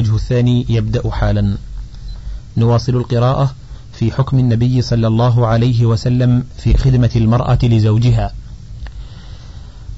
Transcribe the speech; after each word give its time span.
الوجه 0.00 0.14
الثاني 0.14 0.66
يبدأ 0.68 1.10
حالا. 1.10 1.56
نواصل 2.56 2.96
القراءة 2.96 3.54
في 3.92 4.12
حكم 4.12 4.38
النبي 4.38 4.82
صلى 4.82 5.06
الله 5.06 5.46
عليه 5.46 5.86
وسلم 5.86 6.44
في 6.56 6.76
خدمة 6.76 7.10
المرأة 7.16 7.58
لزوجها. 7.62 8.32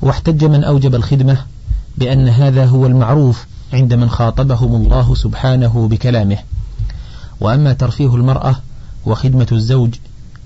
واحتج 0.03 0.45
من 0.45 0.65
أوجب 0.65 0.95
الخدمة 0.95 1.45
بأن 1.99 2.29
هذا 2.29 2.67
هو 2.67 2.87
المعروف 2.87 3.47
عند 3.73 3.95
من 3.95 4.11
خاطبهم 4.11 4.75
الله 4.75 5.15
سبحانه 5.15 5.89
بكلامه. 5.89 6.39
وأما 7.41 7.73
ترفيه 7.73 8.15
المرأة 8.15 8.57
وخدمة 9.07 9.49
الزوج 9.53 9.95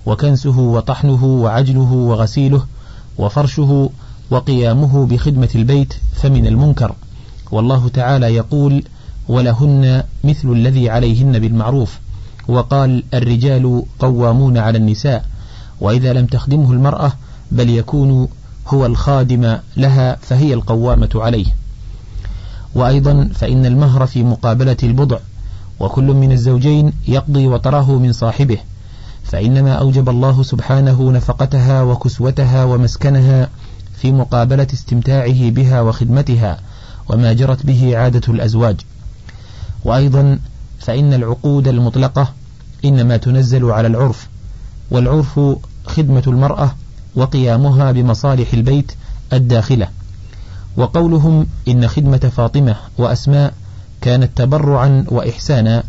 وكنسه 0.06 0.58
وطحنه 0.58 1.24
وعجله 1.24 1.92
وغسيله 1.92 2.66
وفرشه 3.18 3.90
وقيامه 4.30 5.06
بخدمة 5.06 5.50
البيت 5.54 5.94
فمن 6.14 6.46
المنكر. 6.46 6.94
والله 7.50 7.88
تعالى 7.88 8.34
يقول 8.34 8.84
ولهن 9.28 10.02
مثل 10.24 10.52
الذي 10.52 10.90
عليهن 10.90 11.38
بالمعروف. 11.38 11.98
وقال 12.48 13.04
الرجال 13.14 13.82
قوامون 13.98 14.58
على 14.58 14.78
النساء 14.78 15.24
وإذا 15.80 16.12
لم 16.12 16.26
تخدمه 16.26 16.72
المرأة 16.72 17.12
بل 17.52 17.70
يكون 17.70 18.28
هو 18.68 18.86
الخادم 18.86 19.58
لها 19.76 20.16
فهي 20.16 20.54
القوامة 20.54 21.08
عليه. 21.14 21.46
وأيضا 22.74 23.30
فإن 23.34 23.66
المهر 23.66 24.06
في 24.06 24.22
مقابلة 24.22 24.76
البضع 24.82 25.18
وكل 25.80 26.04
من 26.04 26.32
الزوجين 26.32 26.92
يقضي 27.08 27.46
وطره 27.46 27.98
من 27.98 28.12
صاحبه. 28.12 28.58
فإنما 29.24 29.72
أوجب 29.72 30.08
الله 30.08 30.42
سبحانه 30.42 31.12
نفقتها 31.12 31.82
وكسوتها 31.82 32.64
ومسكنها 32.64 33.48
في 33.96 34.12
مقابلة 34.12 34.66
استمتاعه 34.72 35.50
بها 35.50 35.80
وخدمتها 35.80 36.60
وما 37.08 37.32
جرت 37.32 37.66
به 37.66 37.96
عادة 37.96 38.32
الأزواج. 38.32 38.76
وأيضا 39.86 40.38
فإن 40.78 41.14
العقود 41.14 41.68
المطلقة 41.68 42.32
إنما 42.84 43.16
تنزل 43.16 43.64
على 43.70 43.88
العرف 43.88 44.28
والعرف 44.90 45.40
خدمة 45.86 46.22
المرأة 46.26 46.74
وقيامها 47.14 47.92
بمصالح 47.92 48.52
البيت 48.52 48.92
الداخلة. 49.32 49.88
وقولهم 50.76 51.46
إن 51.68 51.88
خدمة 51.88 52.32
فاطمة 52.36 52.76
وأسماء 52.98 53.54
كانت 54.00 54.30
تبرعا 54.36 55.04
وإحسانا 55.08 55.82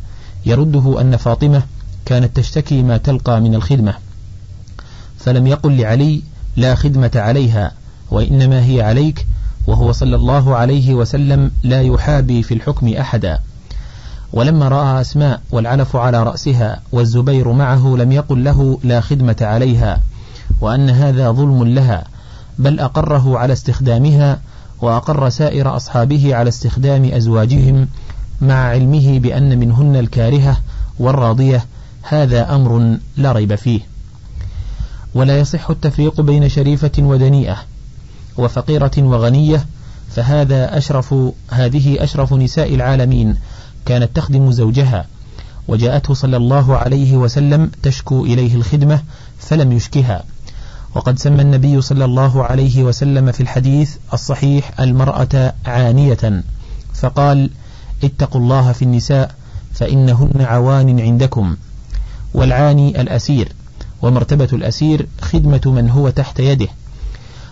يرده 0.45 1.01
أن 1.01 1.17
فاطمة 1.17 1.63
كانت 2.05 2.35
تشتكي 2.35 2.83
ما 2.83 2.97
تلقى 2.97 3.41
من 3.41 3.55
الخدمة. 3.55 3.93
فلم 5.19 5.47
يقل 5.47 5.77
لعلي 5.77 6.21
لا 6.55 6.75
خدمة 6.75 7.11
عليها 7.15 7.71
وإنما 8.11 8.65
هي 8.65 8.81
عليك 8.81 9.25
وهو 9.67 9.91
صلى 9.91 10.15
الله 10.15 10.55
عليه 10.55 10.93
وسلم 10.93 11.51
لا 11.63 11.81
يحابي 11.81 12.43
في 12.43 12.53
الحكم 12.53 12.93
أحدا. 12.93 13.39
ولما 14.33 14.67
رأى 14.67 15.01
أسماء 15.01 15.41
والعلف 15.51 15.95
على 15.95 16.23
رأسها 16.23 16.79
والزبير 16.91 17.51
معه 17.51 17.95
لم 17.97 18.11
يقل 18.11 18.43
له 18.43 18.79
لا 18.83 19.01
خدمة 19.01 19.35
عليها 19.41 19.99
وأن 20.61 20.89
هذا 20.89 21.31
ظلم 21.31 21.63
لها 21.63 22.03
بل 22.59 22.79
أقره 22.79 23.37
على 23.37 23.53
استخدامها 23.53 24.39
وأقر 24.81 25.29
سائر 25.29 25.75
أصحابه 25.75 26.35
على 26.35 26.49
استخدام 26.49 27.05
أزواجهم 27.05 27.87
مع 28.41 28.55
علمه 28.55 29.19
بأن 29.19 29.59
منهن 29.59 29.95
الكارهة 29.95 30.57
والراضية 30.99 31.65
هذا 32.01 32.55
أمر 32.55 32.97
لا 33.17 33.31
ريب 33.31 33.55
فيه. 33.55 33.79
ولا 35.13 35.39
يصح 35.39 35.69
التفريق 35.69 36.21
بين 36.21 36.49
شريفة 36.49 36.91
ودنيئة 36.99 37.57
وفقيرة 38.37 38.91
وغنية 38.97 39.65
فهذا 40.09 40.77
أشرف 40.77 41.15
هذه 41.51 42.03
أشرف 42.03 42.33
نساء 42.33 42.75
العالمين 42.75 43.35
كانت 43.87 44.15
تخدم 44.15 44.51
زوجها 44.51 45.05
وجاءته 45.67 46.13
صلى 46.13 46.37
الله 46.37 46.77
عليه 46.77 47.17
وسلم 47.17 47.71
تشكو 47.83 48.25
إليه 48.25 48.55
الخدمة 48.55 49.01
فلم 49.39 49.71
يشكها. 49.71 50.23
وقد 50.95 51.19
سمى 51.19 51.41
النبي 51.41 51.81
صلى 51.81 52.05
الله 52.05 52.43
عليه 52.43 52.83
وسلم 52.83 53.31
في 53.31 53.41
الحديث 53.41 53.95
الصحيح 54.13 54.79
المرأة 54.79 55.53
عانية 55.65 56.43
فقال 56.93 57.49
اتقوا 58.03 58.41
الله 58.41 58.71
في 58.71 58.81
النساء 58.81 59.35
فإنهن 59.73 60.41
عوان 60.41 60.99
عندكم. 60.99 61.55
والعاني 62.33 63.01
الأسير 63.01 63.51
ومرتبة 64.01 64.49
الأسير 64.53 65.07
خدمة 65.21 65.61
من 65.65 65.89
هو 65.89 66.09
تحت 66.09 66.39
يده. 66.39 66.67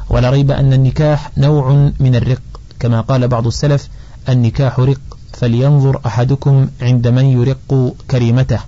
ولا 0.10 0.30
ريب 0.30 0.52
أن 0.52 0.74
النكاح 0.74 1.32
نوع 1.38 1.92
من 2.00 2.16
الرق 2.16 2.42
كما 2.80 3.02
قال 3.02 3.28
بعض 3.28 3.48
السلف 3.48 3.90
النكاح 4.30 4.80
رق. 4.80 5.15
فلينظر 5.40 6.02
أحدكم 6.06 6.68
عند 6.82 7.08
من 7.08 7.26
يرق 7.26 7.94
كريمته. 8.12 8.60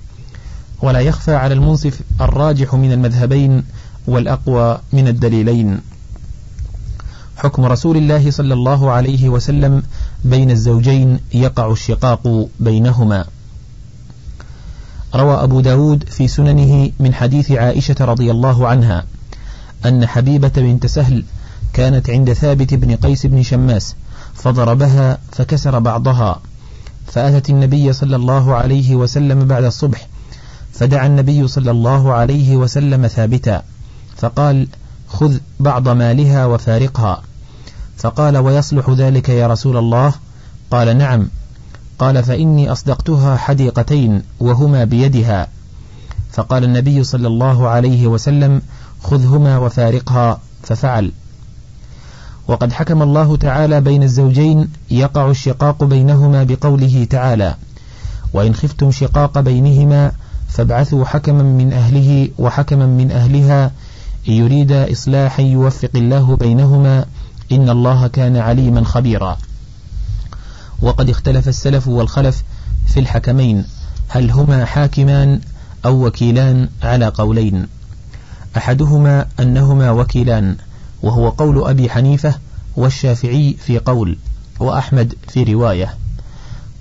ولا 0.82 1.00
يخفى 1.00 1.36
على 1.36 1.54
المنصف 1.54 2.02
الراجح 2.22 2.74
من 2.76 2.92
المذهبين 2.92 3.64
والأقوى 4.08 4.80
من 4.94 5.08
الدليلين. 5.08 5.80
حكم 7.38 7.66
رسول 7.66 7.98
الله 7.98 8.32
صلى 8.32 8.54
الله 8.54 8.92
عليه 8.92 9.30
وسلم 9.30 9.84
بين 10.26 10.52
الزوجين 10.52 11.20
يقع 11.34 11.72
الشقاق 11.72 12.48
بينهما. 12.60 13.26
روى 15.16 15.44
أبو 15.44 15.62
داود 15.62 16.04
في 16.10 16.28
سننه 16.28 16.92
من 17.00 17.14
حديث 17.14 17.52
عائشة 17.52 17.96
رضي 18.00 18.32
الله 18.32 18.68
عنها 18.68 19.06
أن 19.86 20.08
حبيبة 20.08 20.52
بنت 20.56 20.86
سهل 20.86 21.24
كانت 21.74 22.10
عند 22.10 22.34
ثابت 22.34 22.74
بن 22.74 22.96
قيس 22.96 23.26
بن 23.26 23.44
شماس 23.44 23.96
فضربها 24.34 25.18
فكسر 25.32 25.80
بعضها. 25.80 26.42
فأتت 27.08 27.50
النبي 27.50 27.94
صلى 27.94 28.16
الله 28.16 28.56
عليه 28.56 28.96
وسلم 28.96 29.48
بعد 29.48 29.64
الصبح 29.64 30.08
فدعا 30.74 31.08
النبي 31.08 31.48
صلى 31.48 31.72
الله 31.72 32.14
عليه 32.14 32.56
وسلم 32.56 33.08
ثابتا 33.08 33.64
فقال 34.18 34.68
خذ 35.08 35.38
بعض 35.60 35.90
مالها 35.90 36.46
وفارقها. 36.46 37.22
فقال 37.98 38.38
ويصلح 38.38 38.90
ذلك 38.90 39.30
يا 39.30 39.48
رسول 39.48 39.78
الله؟ 39.78 40.14
قال 40.72 40.98
نعم. 40.98 41.28
قال 42.00 42.24
فإني 42.24 42.72
أصدقتها 42.72 43.38
حديقتين 43.38 44.24
وهما 44.40 44.84
بيدها. 44.84 45.48
فقال 46.32 46.64
النبي 46.64 47.04
صلى 47.04 47.28
الله 47.28 47.68
عليه 47.68 48.08
وسلم 48.08 48.62
خذهما 49.04 49.58
وفارقها. 49.58 50.40
ففعل. 50.64 51.12
وقد 52.48 52.74
حكم 52.74 53.02
الله 53.02 53.38
تعالى 53.38 53.82
بين 53.82 54.04
الزوجين 54.04 54.70
يقع 54.92 55.30
الشقاق 55.30 55.84
بينهما 55.84 56.44
بقوله 56.44 57.08
تعالى 57.10 57.56
وإن 58.34 58.56
خفتم 58.56 58.92
شقاق 58.92 59.40
بينهما 59.40 60.12
فابعثوا 60.50 61.06
حكما 61.06 61.44
من 61.44 61.74
أهله 61.74 62.30
وحكما 62.38 62.86
من 62.86 63.12
أهلها 63.12 63.72
إن 64.28 64.34
يريد 64.34 64.72
إصلاحا 64.72 65.42
يوفق 65.44 65.90
الله 65.96 66.36
بينهما 66.36 67.06
إن 67.52 67.70
الله 67.70 68.08
كان 68.08 68.38
عليما 68.38 68.84
خبيرا 68.84 69.38
وقد 70.82 71.10
اختلف 71.10 71.48
السلف 71.48 71.88
والخلف 71.88 72.44
في 72.88 73.00
الحكمين 73.00 73.66
هل 74.08 74.32
هما 74.32 74.66
حاكمان 74.66 75.42
أو 75.86 76.06
وكيلان 76.06 76.70
على 76.84 77.08
قولين؟ 77.08 77.68
أحدهما 78.58 79.26
أنهما 79.40 79.92
وكيلان 79.92 80.56
وهو 81.04 81.30
قول 81.30 81.68
أبي 81.68 81.90
حنيفة 81.90 82.36
والشافعي 82.78 83.56
في 83.66 83.80
قول 83.80 84.18
وأحمد 84.60 85.14
في 85.28 85.44
رواية. 85.44 85.94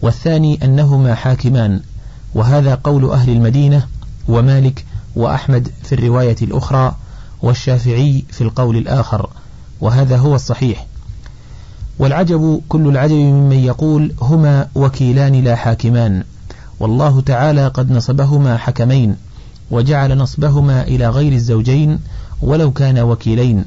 والثاني 0.03 0.59
أنهما 0.65 1.15
حاكمان 1.15 1.81
وهذا 2.35 2.75
قول 2.75 3.11
أهل 3.11 3.31
المدينة 3.31 3.87
ومالك 4.29 4.85
وأحمد 5.17 5.69
في 5.83 5.95
الرواية 5.95 6.37
الأخرى 6.43 6.95
والشافعي 7.43 8.25
في 8.31 8.41
القول 8.41 8.77
الآخر 8.77 9.31
وهذا 9.81 10.17
هو 10.17 10.35
الصحيح. 10.35 10.87
والعجب 11.99 12.61
كل 12.69 12.89
العجب 12.89 13.15
ممن 13.15 13.59
يقول 13.59 14.13
هما 14.21 14.69
وكيلان 14.75 15.45
لا 15.45 15.57
حاكمان 15.57 16.25
والله 16.81 17.21
تعالى 17.21 17.69
قد 17.69 17.93
نصبهما 17.93 18.57
حكمين 18.57 19.17
وجعل 19.71 20.19
نصبهما 20.19 20.83
إلى 20.83 21.09
غير 21.09 21.33
الزوجين 21.33 21.99
ولو 22.43 22.73
كان 22.73 22.99
وكيلين. 22.99 23.65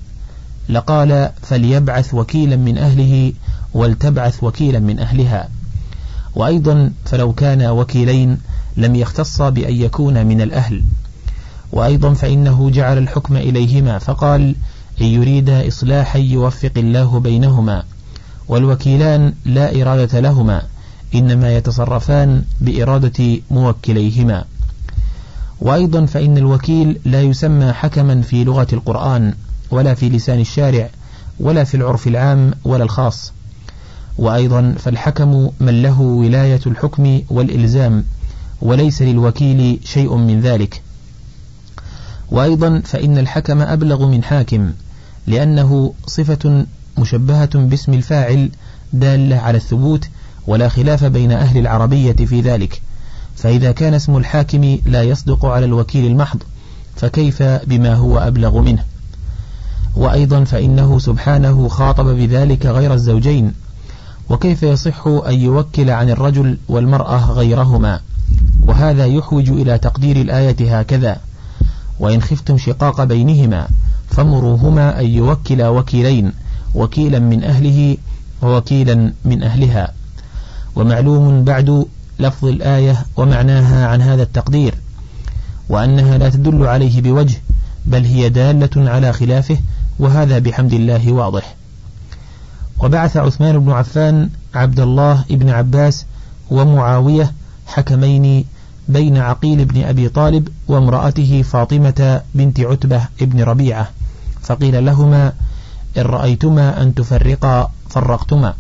لقال 0.69 1.29
فليبعث 1.41 2.13
وكيلا 2.13 2.55
من 2.55 2.77
أهله 2.77 3.33
ولتبعث 3.73 4.43
وكيلا 4.43 4.79
من 4.79 4.99
أهلها. 4.99 5.49
وأيضا 6.35 6.91
فلو 7.05 7.33
كان 7.33 7.65
وكيلين 7.65 8.37
لم 8.77 8.95
يختص 8.95 9.41
بأن 9.41 9.73
يكون 9.73 10.25
من 10.25 10.41
الأهل. 10.41 10.83
وأيضا 11.71 12.13
فإنه 12.13 12.69
جعل 12.69 12.97
الحكم 12.97 13.35
إليهما 13.37 13.99
فقال 13.99 14.55
إن 15.01 15.05
يريد 15.05 15.49
إصلاحا 15.49 16.19
يوفق 16.19 16.71
الله 16.77 17.19
بينهما 17.19 17.83
والوكيلان 18.47 19.33
لا 19.45 19.81
إرادة 19.81 20.19
لهما 20.19 20.61
إنما 21.15 21.55
يتصرفان 21.55 22.43
بإرادة 22.61 23.37
موكليهما. 23.51 24.45
وأيضا 25.61 26.05
فإن 26.05 26.37
الوكيل 26.37 26.99
لا 27.05 27.21
يسمى 27.21 27.73
حكما 27.73 28.21
في 28.21 28.43
لغة 28.43 28.67
القرآن 28.73 29.33
ولا 29.71 29.93
في 29.93 30.09
لسان 30.09 30.39
الشارع 30.39 30.89
ولا 31.39 31.63
في 31.63 31.77
العرف 31.77 32.07
العام 32.07 32.53
ولا 32.65 32.83
الخاص. 32.83 33.33
وأيضا 34.17 34.75
فالحكم 34.79 35.49
من 35.59 35.81
له 35.81 36.01
ولاية 36.01 36.59
الحكم 36.65 37.21
والإلزام 37.29 38.03
وليس 38.61 39.01
للوكيل 39.01 39.79
شيء 39.83 40.15
من 40.15 40.41
ذلك. 40.41 40.81
وأيضا 42.31 42.81
فإن 42.85 43.17
الحكم 43.17 43.61
أبلغ 43.61 44.07
من 44.07 44.23
حاكم 44.23 44.71
لأنه 45.27 45.93
صفة 46.07 46.65
مشبهة 46.97 47.59
باسم 47.59 47.93
الفاعل 47.93 48.49
دالة 48.93 49.37
على 49.37 49.57
الثبوت 49.57 50.09
ولا 50.47 50.69
خلاف 50.69 51.03
بين 51.03 51.31
أهل 51.31 51.57
العربية 51.57 52.13
في 52.13 52.41
ذلك. 52.41 52.81
فإذا 53.35 53.71
كان 53.71 53.93
اسم 53.93 54.17
الحاكم 54.17 54.77
لا 54.85 55.03
يصدق 55.03 55.45
على 55.45 55.65
الوكيل 55.65 56.05
المحض 56.05 56.43
فكيف 56.95 57.43
بما 57.43 57.93
هو 57.95 58.17
أبلغ 58.17 58.61
منه؟ 58.61 58.83
وأيضا 59.95 60.43
فإنه 60.43 60.99
سبحانه 60.99 61.67
خاطب 61.67 62.05
بذلك 62.05 62.65
غير 62.65 62.93
الزوجين. 62.93 63.53
وكيف 64.29 64.63
يصح 64.63 65.07
أن 65.07 65.33
يوكل 65.33 65.89
عن 65.89 66.09
الرجل 66.09 66.57
والمرأة 66.69 67.31
غيرهما؟ 67.31 67.99
وهذا 68.67 69.05
يحوج 69.05 69.49
إلى 69.49 69.77
تقدير 69.77 70.15
الآية 70.15 70.79
هكذا. 70.79 71.17
وإن 71.99 72.21
خفتم 72.21 72.57
شقاق 72.57 73.03
بينهما 73.03 73.67
فمروهما 74.09 74.99
أن 74.99 75.05
يوكلا 75.05 75.69
وكيلين 75.69 76.31
وكيلا 76.75 77.19
من 77.19 77.43
أهله 77.43 77.97
ووكيلا 78.41 79.13
من 79.25 79.43
أهلها. 79.43 79.91
ومعلوم 80.75 81.43
بعد 81.43 81.85
لفظ 82.19 82.45
الآية 82.45 83.05
ومعناها 83.17 83.87
عن 83.87 84.01
هذا 84.01 84.23
التقدير 84.23 84.75
وأنها 85.69 86.17
لا 86.17 86.29
تدل 86.29 86.67
عليه 86.67 87.01
بوجه 87.01 87.37
بل 87.85 88.05
هي 88.05 88.29
دالة 88.29 88.89
على 88.89 89.13
خلافه 89.13 89.57
وهذا 89.99 90.39
بحمد 90.39 90.73
الله 90.73 91.11
واضح. 91.11 91.55
وبعث 92.83 93.17
عثمان 93.17 93.59
بن 93.59 93.71
عفان 93.71 94.29
عبد 94.55 94.79
الله 94.79 95.25
بن 95.29 95.49
عباس 95.49 96.05
ومعاوية 96.51 97.31
حكمين 97.67 98.45
بين 98.87 99.17
عقيل 99.17 99.65
بن 99.65 99.83
أبي 99.83 100.09
طالب 100.09 100.47
وامرأته 100.67 101.41
فاطمة 101.41 102.21
بنت 102.35 102.59
عتبة 102.59 103.01
بن 103.21 103.41
ربيعة 103.41 103.89
فقيل 104.41 104.85
لهما 104.85 105.33
إن 105.97 106.01
رأيتما 106.01 106.81
أن 106.81 106.95
تفرقا 106.95 107.71
فرقتما. 107.89 108.53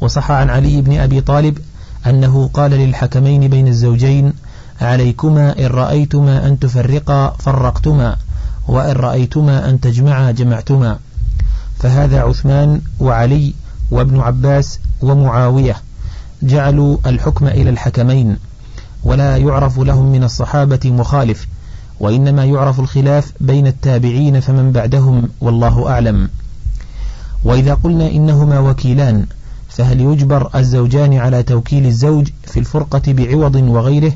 وصح 0.00 0.30
عن 0.30 0.50
علي 0.50 0.80
بن 0.80 0.98
أبي 0.98 1.20
طالب 1.20 1.58
أنه 2.06 2.50
قال 2.54 2.70
للحكمين 2.70 3.48
بين 3.48 3.68
الزوجين 3.68 4.32
عليكما 4.80 5.58
إن 5.58 5.66
رأيتما 5.66 6.46
أن 6.46 6.58
تفرقا 6.58 7.30
فرقتما. 7.30 8.16
وإن 8.68 8.96
رأيتما 8.96 9.68
أن 9.68 9.80
تجمعا 9.80 10.30
جمعتما. 10.30 10.98
فهذا 11.78 12.20
عثمان 12.20 12.80
وعلي 13.00 13.54
وابن 13.90 14.20
عباس 14.20 14.78
ومعاوية 15.02 15.76
جعلوا 16.42 16.96
الحكم 17.06 17.46
إلى 17.46 17.70
الحكمين. 17.70 18.36
ولا 19.04 19.36
يعرف 19.36 19.78
لهم 19.78 20.12
من 20.12 20.24
الصحابة 20.24 20.80
مخالف 20.84 21.46
وإنما 22.00 22.44
يعرف 22.44 22.80
الخلاف 22.80 23.32
بين 23.40 23.66
التابعين 23.66 24.40
فمن 24.40 24.72
بعدهم 24.72 25.28
والله 25.40 25.90
أعلم. 25.90 26.28
وإذا 27.44 27.74
قلنا 27.74 28.10
إنهما 28.10 28.58
وكيلان 28.58 29.26
فهل 29.68 30.00
يجبر 30.00 30.50
الزوجان 30.54 31.14
على 31.14 31.42
توكيل 31.42 31.86
الزوج 31.86 32.28
في 32.44 32.60
الفرقة 32.60 33.02
بعوض 33.06 33.54
وغيره 33.54 34.12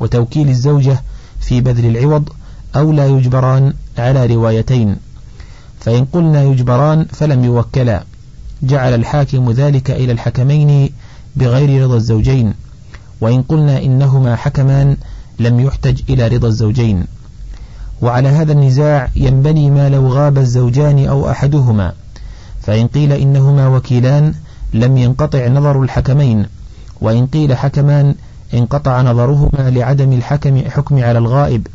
وتوكيل 0.00 0.48
الزوجة 0.48 1.02
في 1.40 1.60
بذل 1.60 1.96
العوض 1.96 2.28
أو 2.76 2.92
لا 2.92 3.06
يجبران؟ 3.06 3.74
على 3.98 4.26
روايتين 4.26 4.96
فإن 5.80 6.04
قلنا 6.04 6.42
يجبران 6.42 7.04
فلم 7.04 7.44
يوكلا. 7.44 8.04
جعل 8.62 8.94
الحاكم 8.94 9.50
ذلك 9.50 9.90
إلى 9.90 10.12
الحكمين 10.12 10.90
بغير 11.36 11.84
رضا 11.84 11.96
الزوجين 11.96 12.54
وإن 13.20 13.42
قلنا 13.42 13.82
إنهما 13.82 14.36
حكمان 14.36 14.96
لم 15.38 15.60
يحتج 15.60 16.00
إلى 16.08 16.28
رضا 16.28 16.48
الزوجين. 16.48 17.06
وعلى 18.02 18.28
هذا 18.28 18.52
النزاع 18.52 19.08
ينبني 19.16 19.70
ما 19.70 19.88
لو 19.88 20.08
غاب 20.08 20.38
الزوجان 20.38 21.06
أو 21.06 21.30
أحدهما 21.30 21.92
فإن 22.62 22.86
قيل 22.86 23.12
إنهما 23.12 23.68
وكيلان 23.68 24.34
لم 24.74 24.98
ينقطع 24.98 25.48
نظر 25.48 25.82
الحكمين 25.82 26.46
وإن 27.00 27.26
قيل 27.26 27.56
حكمان 27.56 28.14
انقطع 28.54 29.02
نظرهما 29.02 29.70
لعدم 29.70 30.12
الحكم 30.12 30.62
حكم 30.70 31.04
على 31.04 31.18
الغائب. 31.18 31.66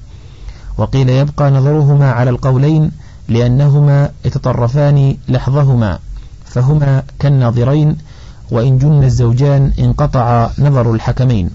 وقيل 0.79 1.09
يبقى 1.09 1.51
نظرهما 1.51 2.11
على 2.11 2.29
القولين 2.29 2.91
لأنهما 3.27 4.09
يتطرفان 4.25 5.17
لحظهما 5.29 5.99
فهما 6.45 7.03
كالناظرين 7.19 7.97
وإن 8.51 8.77
جن 8.77 9.03
الزوجان 9.03 9.71
انقطع 9.79 10.49
نظر 10.59 10.93
الحكمين. 10.93 11.49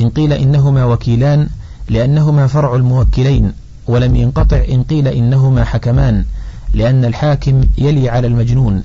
إن 0.00 0.08
قيل 0.08 0.32
إنهما 0.32 0.84
وكيلان 0.84 1.48
لأنهما 1.88 2.46
فرع 2.46 2.74
الموكلين 2.74 3.52
ولم 3.86 4.16
ينقطع 4.16 4.64
إن 4.68 4.82
قيل 4.82 5.08
إنهما 5.08 5.64
حكمان 5.64 6.24
لأن 6.74 7.04
الحاكم 7.04 7.60
يلي 7.78 8.08
على 8.08 8.26
المجنون. 8.26 8.82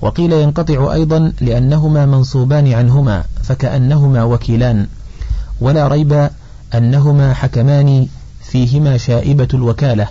وقيل 0.00 0.32
ينقطع 0.32 0.92
أيضا 0.92 1.32
لأنهما 1.40 2.06
منصوبان 2.06 2.72
عنهما 2.72 3.24
فكأنهما 3.42 4.24
وكيلان. 4.24 4.86
ولا 5.60 5.88
ريب 5.88 6.30
أنهما 6.74 7.34
حكمان 7.34 8.06
فيهما 8.42 8.96
شائبة 8.96 9.48
الوكالة 9.54 10.08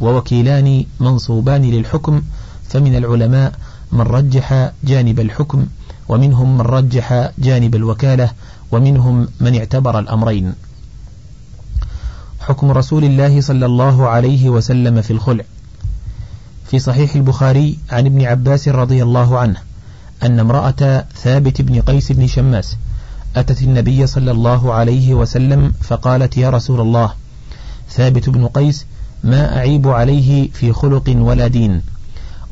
ووكيلان 0.00 0.84
منصوبان 1.00 1.62
للحكم 1.62 2.22
فمن 2.68 2.96
العلماء 2.96 3.52
من 3.92 4.00
رجح 4.00 4.72
جانب 4.84 5.20
الحكم 5.20 5.66
ومنهم 6.08 6.58
من 6.58 6.60
رجح 6.60 7.30
جانب 7.38 7.74
الوكالة 7.74 8.30
ومنهم 8.72 9.28
من 9.40 9.56
اعتبر 9.56 9.98
الأمرين. 9.98 10.54
حكم 12.40 12.70
رسول 12.70 13.04
الله 13.04 13.40
صلى 13.40 13.66
الله 13.66 14.08
عليه 14.08 14.48
وسلم 14.50 15.02
في 15.02 15.10
الخلع. 15.10 15.44
في 16.70 16.78
صحيح 16.78 17.14
البخاري 17.14 17.78
عن 17.90 18.06
ابن 18.06 18.22
عباس 18.22 18.68
رضي 18.68 19.02
الله 19.02 19.38
عنه 19.38 19.56
أن 20.22 20.40
امرأة 20.40 21.04
ثابت 21.22 21.62
بن 21.62 21.80
قيس 21.80 22.12
بن 22.12 22.26
شماس 22.26 22.76
أتت 23.36 23.62
النبي 23.62 24.06
صلى 24.06 24.30
الله 24.30 24.72
عليه 24.72 25.14
وسلم 25.14 25.72
فقالت 25.80 26.36
يا 26.36 26.50
رسول 26.50 26.80
الله 26.80 27.12
ثابت 27.90 28.28
بن 28.28 28.46
قيس 28.46 28.86
ما 29.24 29.58
أعيب 29.58 29.88
عليه 29.88 30.50
في 30.50 30.72
خلق 30.72 31.14
ولا 31.16 31.46
دين 31.46 31.82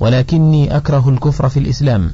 ولكني 0.01 0.77
أكره 0.77 1.09
الكفر 1.09 1.49
في 1.49 1.59
الإسلام. 1.59 2.11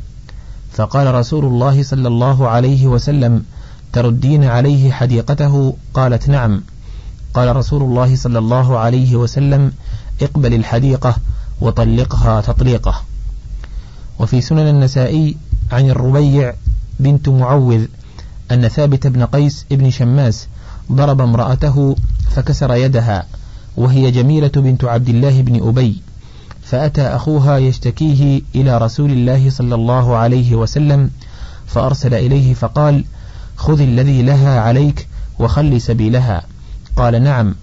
فقال 0.73 1.15
رسول 1.15 1.45
الله 1.45 1.83
صلى 1.83 2.09
الله 2.09 2.49
عليه 2.49 2.87
وسلم 2.87 3.45
تردين 3.93 4.45
عليه 4.45 4.93
حديقته؟ 4.93 5.76
قالت 5.95 6.29
نعم. 6.29 6.62
قال 7.35 7.57
رسول 7.57 7.83
الله 7.83 8.17
صلى 8.17 8.38
الله 8.38 8.79
عليه 8.79 9.17
وسلم 9.17 9.73
اقبل 10.23 10.55
الحديقة 10.55 11.17
وطلقها 11.61 12.40
تطليقة. 12.40 13.02
وفي 14.19 14.40
سنن 14.40 14.69
النسائي 14.69 15.37
عن 15.73 15.90
الربيع 15.90 16.55
بنت 17.00 17.29
معوذ 17.29 17.87
أن 18.53 18.69
ثابت 18.69 19.07
بن 19.07 19.25
قيس 19.25 19.67
بن 19.71 19.91
شماس 19.91 20.49
ضرب 20.93 21.21
امرأته 21.21 21.97
فكسر 22.31 22.75
يدها 22.75 23.26
وهي 23.76 24.11
جميلة 24.11 24.50
بنت 24.57 24.85
عبد 24.85 25.09
الله 25.09 25.43
بن 25.43 25.69
أبي 25.69 26.03
فأتى 26.62 27.03
أخوها 27.03 27.59
يشتكيه 27.59 28.43
إلى 28.55 28.79
رسول 28.79 29.11
الله 29.11 29.50
صلى 29.50 29.75
الله 29.75 30.17
عليه 30.17 30.55
وسلم 30.55 31.11
فأرسل 31.67 32.15
إليه 32.15 32.55
فقال 32.55 33.05
خذ 33.57 33.81
الذي 33.81 34.23
لها 34.23 34.61
عليك 34.61 35.09
وخل 35.38 35.81
سبيلها 35.81 36.43
قال 36.97 37.23
نعم 37.23 37.55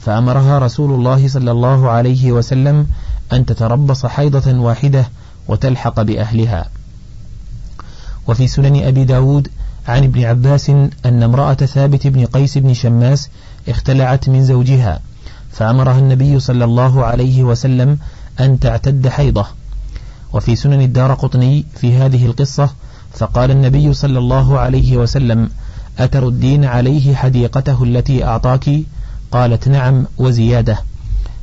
فأمرها 0.00 0.58
رسول 0.58 0.94
الله 0.94 1.28
صلى 1.28 1.50
الله 1.50 1.90
عليه 1.90 2.32
وسلم 2.32 2.86
أن 3.32 3.46
تتربص 3.46 4.06
حيضة 4.06 4.58
واحدة 4.58 5.08
وتلحق 5.48 6.02
بأهلها. 6.02 6.68
وفي 8.28 8.46
سنن 8.48 8.82
أبي 8.82 9.04
داود 9.04 9.48
عن 9.88 10.04
ابن 10.04 10.24
عباس 10.24 10.70
أن 11.06 11.22
امرأة 11.22 11.54
ثابت 11.54 12.06
بن 12.06 12.26
قيس 12.26 12.58
بن 12.58 12.74
شماس 12.74 13.28
اختلعت 13.68 14.28
من 14.28 14.44
زوجها 14.44 15.00
فأمرها 15.52 15.98
النبي 15.98 16.40
صلى 16.40 16.64
الله 16.64 17.04
عليه 17.04 17.42
وسلم 17.42 17.98
أن 18.40 18.60
تعتد 18.60 19.08
حيضة. 19.08 19.46
وفي 20.32 20.56
سنن 20.56 20.80
الدار 20.80 21.14
قطني 21.14 21.64
في 21.76 21.96
هذه 21.96 22.26
القصة 22.26 22.70
فقال 23.12 23.50
النبي 23.50 23.94
صلى 23.94 24.18
الله 24.18 24.58
عليه 24.58 24.96
وسلم 24.96 25.50
أتردين 25.98 26.64
عليه 26.64 27.14
حديقته 27.14 27.84
التي 27.84 28.24
أعطاك؟ 28.24 28.70
قالت 29.32 29.68
نعم 29.68 30.06
وزيادة. 30.18 30.78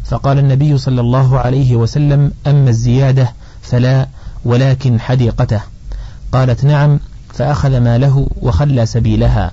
فقال 0.05 0.39
النبي 0.39 0.77
صلى 0.77 1.01
الله 1.01 1.39
عليه 1.39 1.75
وسلم 1.75 2.31
أما 2.47 2.69
الزيادة 2.69 3.33
فلا 3.61 4.07
ولكن 4.45 4.99
حديقته. 4.99 5.61
قالت 6.31 6.65
نعم 6.65 6.99
فأخذ 7.37 7.79
ماله 7.79 8.27
وخلى 8.41 8.85
سبيلها. 8.85 9.51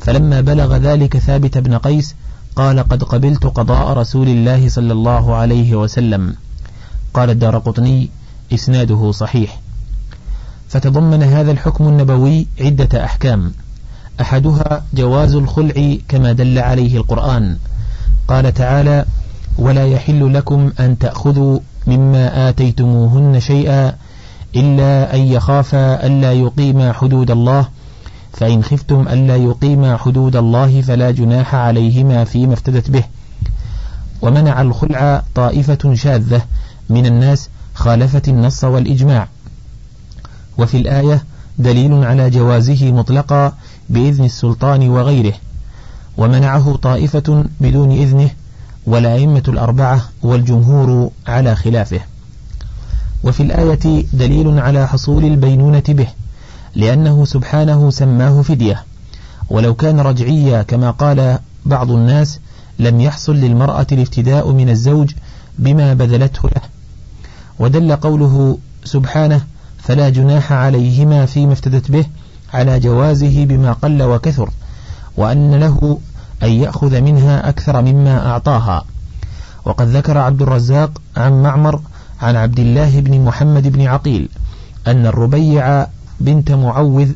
فلما 0.00 0.40
بلغ 0.40 0.76
ذلك 0.76 1.18
ثابت 1.18 1.58
بن 1.58 1.78
قيس 1.78 2.14
قال 2.56 2.80
قد 2.80 3.02
قبلت 3.02 3.46
قضاء 3.46 3.92
رسول 3.92 4.28
الله 4.28 4.68
صلى 4.68 4.92
الله 4.92 5.34
عليه 5.34 5.74
وسلم. 5.74 6.34
قال 7.14 7.30
الدار 7.30 7.58
قطني 7.58 8.08
إسناده 8.54 9.12
صحيح. 9.12 9.60
فتضمن 10.68 11.22
هذا 11.22 11.50
الحكم 11.50 11.88
النبوي 11.88 12.46
عدة 12.60 13.04
أحكام. 13.04 13.52
أحدها 14.20 14.84
جواز 14.94 15.34
الخلع 15.34 15.96
كما 16.08 16.32
دل 16.32 16.58
عليه 16.58 16.96
القرآن. 16.96 17.56
قال 18.28 18.54
تعالى 18.54 19.04
ولا 19.58 19.86
يحل 19.86 20.34
لكم 20.34 20.72
أن 20.80 20.98
تأخذوا 20.98 21.58
مما 21.86 22.48
آتيتموهن 22.48 23.40
شيئا 23.40 23.94
إلا 24.56 25.14
أن 25.14 25.20
يخافا 25.20 26.06
ألا 26.06 26.32
يقيما 26.32 26.92
حدود 26.92 27.30
الله. 27.30 27.68
فإن 28.32 28.64
خفتم 28.64 29.08
ألا 29.08 29.36
يقيما 29.36 29.96
حدود 29.96 30.36
الله 30.36 30.80
فلا 30.82 31.10
جناح 31.10 31.54
عليهما 31.54 32.24
فيما 32.24 32.54
افتدت 32.54 32.90
به. 32.90 33.04
ومنع 34.22 34.60
الخلع 34.60 35.22
طائفة 35.34 35.94
شاذة 35.94 36.42
من 36.88 37.06
الناس 37.06 37.48
خالفت 37.74 38.28
النص 38.28 38.64
والإجماع. 38.64 39.28
وفي 40.58 40.76
الآية 40.76 41.24
دليل 41.58 42.04
على 42.04 42.30
جوازه 42.30 42.92
مطلقا 42.92 43.52
بإذن 43.88 44.24
السلطان 44.24 44.88
وغيره. 44.88 45.34
ومنعه 46.16 46.76
طائفة 46.76 47.44
بدون 47.60 47.92
إذنه 47.92 48.30
والأئمة 48.86 49.42
الأربعة 49.48 50.00
والجمهور 50.22 51.10
على 51.26 51.56
خلافه. 51.56 52.00
وفي 53.26 53.42
الآية 53.42 54.04
دليل 54.12 54.58
على 54.58 54.88
حصول 54.88 55.24
البينونة 55.24 55.82
به 55.88 56.06
لأنه 56.74 57.24
سبحانه 57.24 57.90
سماه 57.90 58.42
فدية. 58.42 58.84
ولو 59.50 59.74
كان 59.74 60.00
رجعيا 60.00 60.62
كما 60.62 60.90
قال 60.90 61.38
بعض 61.64 61.90
الناس 61.90 62.40
لم 62.78 63.00
يحصل 63.00 63.36
للمرأة 63.36 63.86
الافتداء 63.92 64.52
من 64.52 64.68
الزوج 64.68 65.10
بما 65.58 65.94
بذلته 65.94 66.48
له. 66.48 66.60
ودل 67.58 67.96
قوله 67.96 68.58
سبحانه 68.84 69.40
فلا 69.78 70.08
جناح 70.08 70.52
عليهما 70.52 71.26
فيما 71.26 71.52
افتدت 71.52 71.90
به 71.90 72.04
على 72.54 72.80
جوازه 72.80 73.44
بما 73.44 73.72
قل 73.72 74.02
وكثر 74.02 74.50
وأن 75.16 75.54
له 75.54 75.98
أن 76.42 76.48
يأخذ 76.48 77.00
منها 77.00 77.48
أكثر 77.48 77.82
مما 77.82 78.26
أعطاها. 78.26 78.84
وقد 79.64 79.86
ذكر 79.88 80.18
عبد 80.18 80.42
الرزاق 80.42 80.90
عن 81.16 81.42
معمر 81.42 81.80
عن 82.22 82.36
عبد 82.36 82.58
الله 82.58 83.00
بن 83.00 83.20
محمد 83.20 83.68
بن 83.68 83.86
عقيل 83.86 84.28
أن 84.86 85.06
الربيع 85.06 85.86
بنت 86.20 86.52
معوذ 86.52 87.12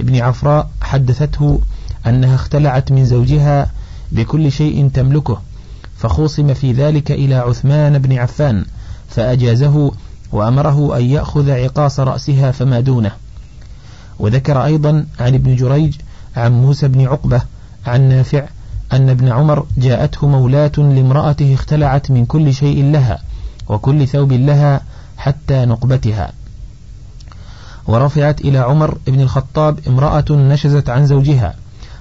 بن 0.00 0.16
عفراء 0.16 0.70
حدثته 0.80 1.60
أنها 2.06 2.34
اختلعت 2.34 2.92
من 2.92 3.04
زوجها 3.04 3.70
بكل 4.12 4.52
شيء 4.52 4.90
تملكه 4.94 5.40
فخوصم 5.96 6.54
في 6.54 6.72
ذلك 6.72 7.10
إلى 7.10 7.34
عثمان 7.34 7.98
بن 7.98 8.18
عفان 8.18 8.64
فأجازه 9.08 9.92
وأمره 10.32 10.96
أن 10.96 11.04
يأخذ 11.04 11.50
عقاص 11.50 12.00
رأسها 12.00 12.50
فما 12.50 12.80
دونه. 12.80 13.12
وذكر 14.18 14.64
أيضا 14.64 15.06
عن 15.20 15.34
ابن 15.34 15.56
جريج 15.56 15.94
عن 16.36 16.52
موسى 16.52 16.88
بن 16.88 17.06
عقبة 17.06 17.42
عن 17.86 18.08
نافع 18.08 18.44
أن 18.92 19.08
ابن 19.10 19.28
عمر 19.28 19.66
جاءته 19.76 20.26
مولاة 20.26 20.72
لامرأته 20.76 21.54
اختلعت 21.54 22.10
من 22.10 22.26
كل 22.26 22.54
شيء 22.54 22.84
لها 22.84 23.22
وكل 23.68 24.06
ثوب 24.06 24.32
لها 24.32 24.80
حتى 25.16 25.64
نقبتها. 25.64 26.32
ورفعت 27.86 28.40
إلى 28.40 28.58
عمر 28.58 28.98
بن 29.06 29.20
الخطاب 29.20 29.78
امرأة 29.88 30.24
نشزت 30.30 30.88
عن 30.88 31.06
زوجها 31.06 31.54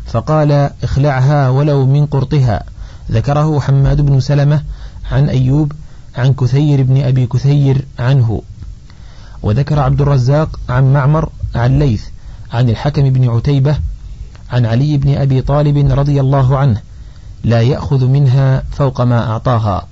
فقال 0.05 0.69
اخلعها 0.83 1.49
ولو 1.49 1.85
من 1.85 2.05
قرطها. 2.05 2.63
ذكره 3.11 3.59
حماد 3.59 4.01
بن 4.01 4.19
سلمة 4.19 4.63
عن 5.11 5.29
أيوب 5.29 5.71
عن 6.15 6.33
كثير 6.33 6.83
بن 6.83 7.01
أبي 7.03 7.25
كثير 7.27 7.85
عنه. 7.99 8.41
وذكر 9.43 9.79
عبد 9.79 10.01
الرزاق 10.01 10.59
عن 10.69 10.93
معمر 10.93 11.29
عن 11.55 11.79
ليث 11.79 12.03
عن 12.53 12.69
الحكم 12.69 13.09
بن 13.09 13.29
عتيبة 13.29 13.79
عن 14.51 14.65
علي 14.65 14.97
بن 14.97 15.17
أبي 15.17 15.41
طالب 15.41 15.91
رضي 15.91 16.21
الله 16.21 16.57
عنه 16.57 16.81
لا 17.43 17.61
يأخذ 17.61 18.07
منها 18.07 18.63
فوق 18.71 19.01
ما 19.01 19.31
أعطاها. 19.31 19.87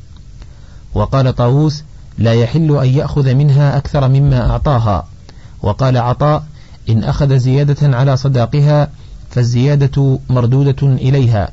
وقال 0.93 1.36
طاووس 1.36 1.84
لا 2.17 2.34
يحل 2.34 2.77
أن 2.77 2.89
يأخذ 2.89 3.34
منها 3.34 3.77
أكثر 3.77 4.08
مما 4.08 4.51
أعطاها. 4.51 5.08
وقال 5.62 5.98
عطاء 5.98 6.43
إن 6.89 7.03
أخذ 7.03 7.38
زيادة 7.38 7.98
على 7.98 8.17
صداقها 8.17 8.89
فالزيادة 9.29 10.19
مردودة 10.29 10.88
إليها. 10.88 11.51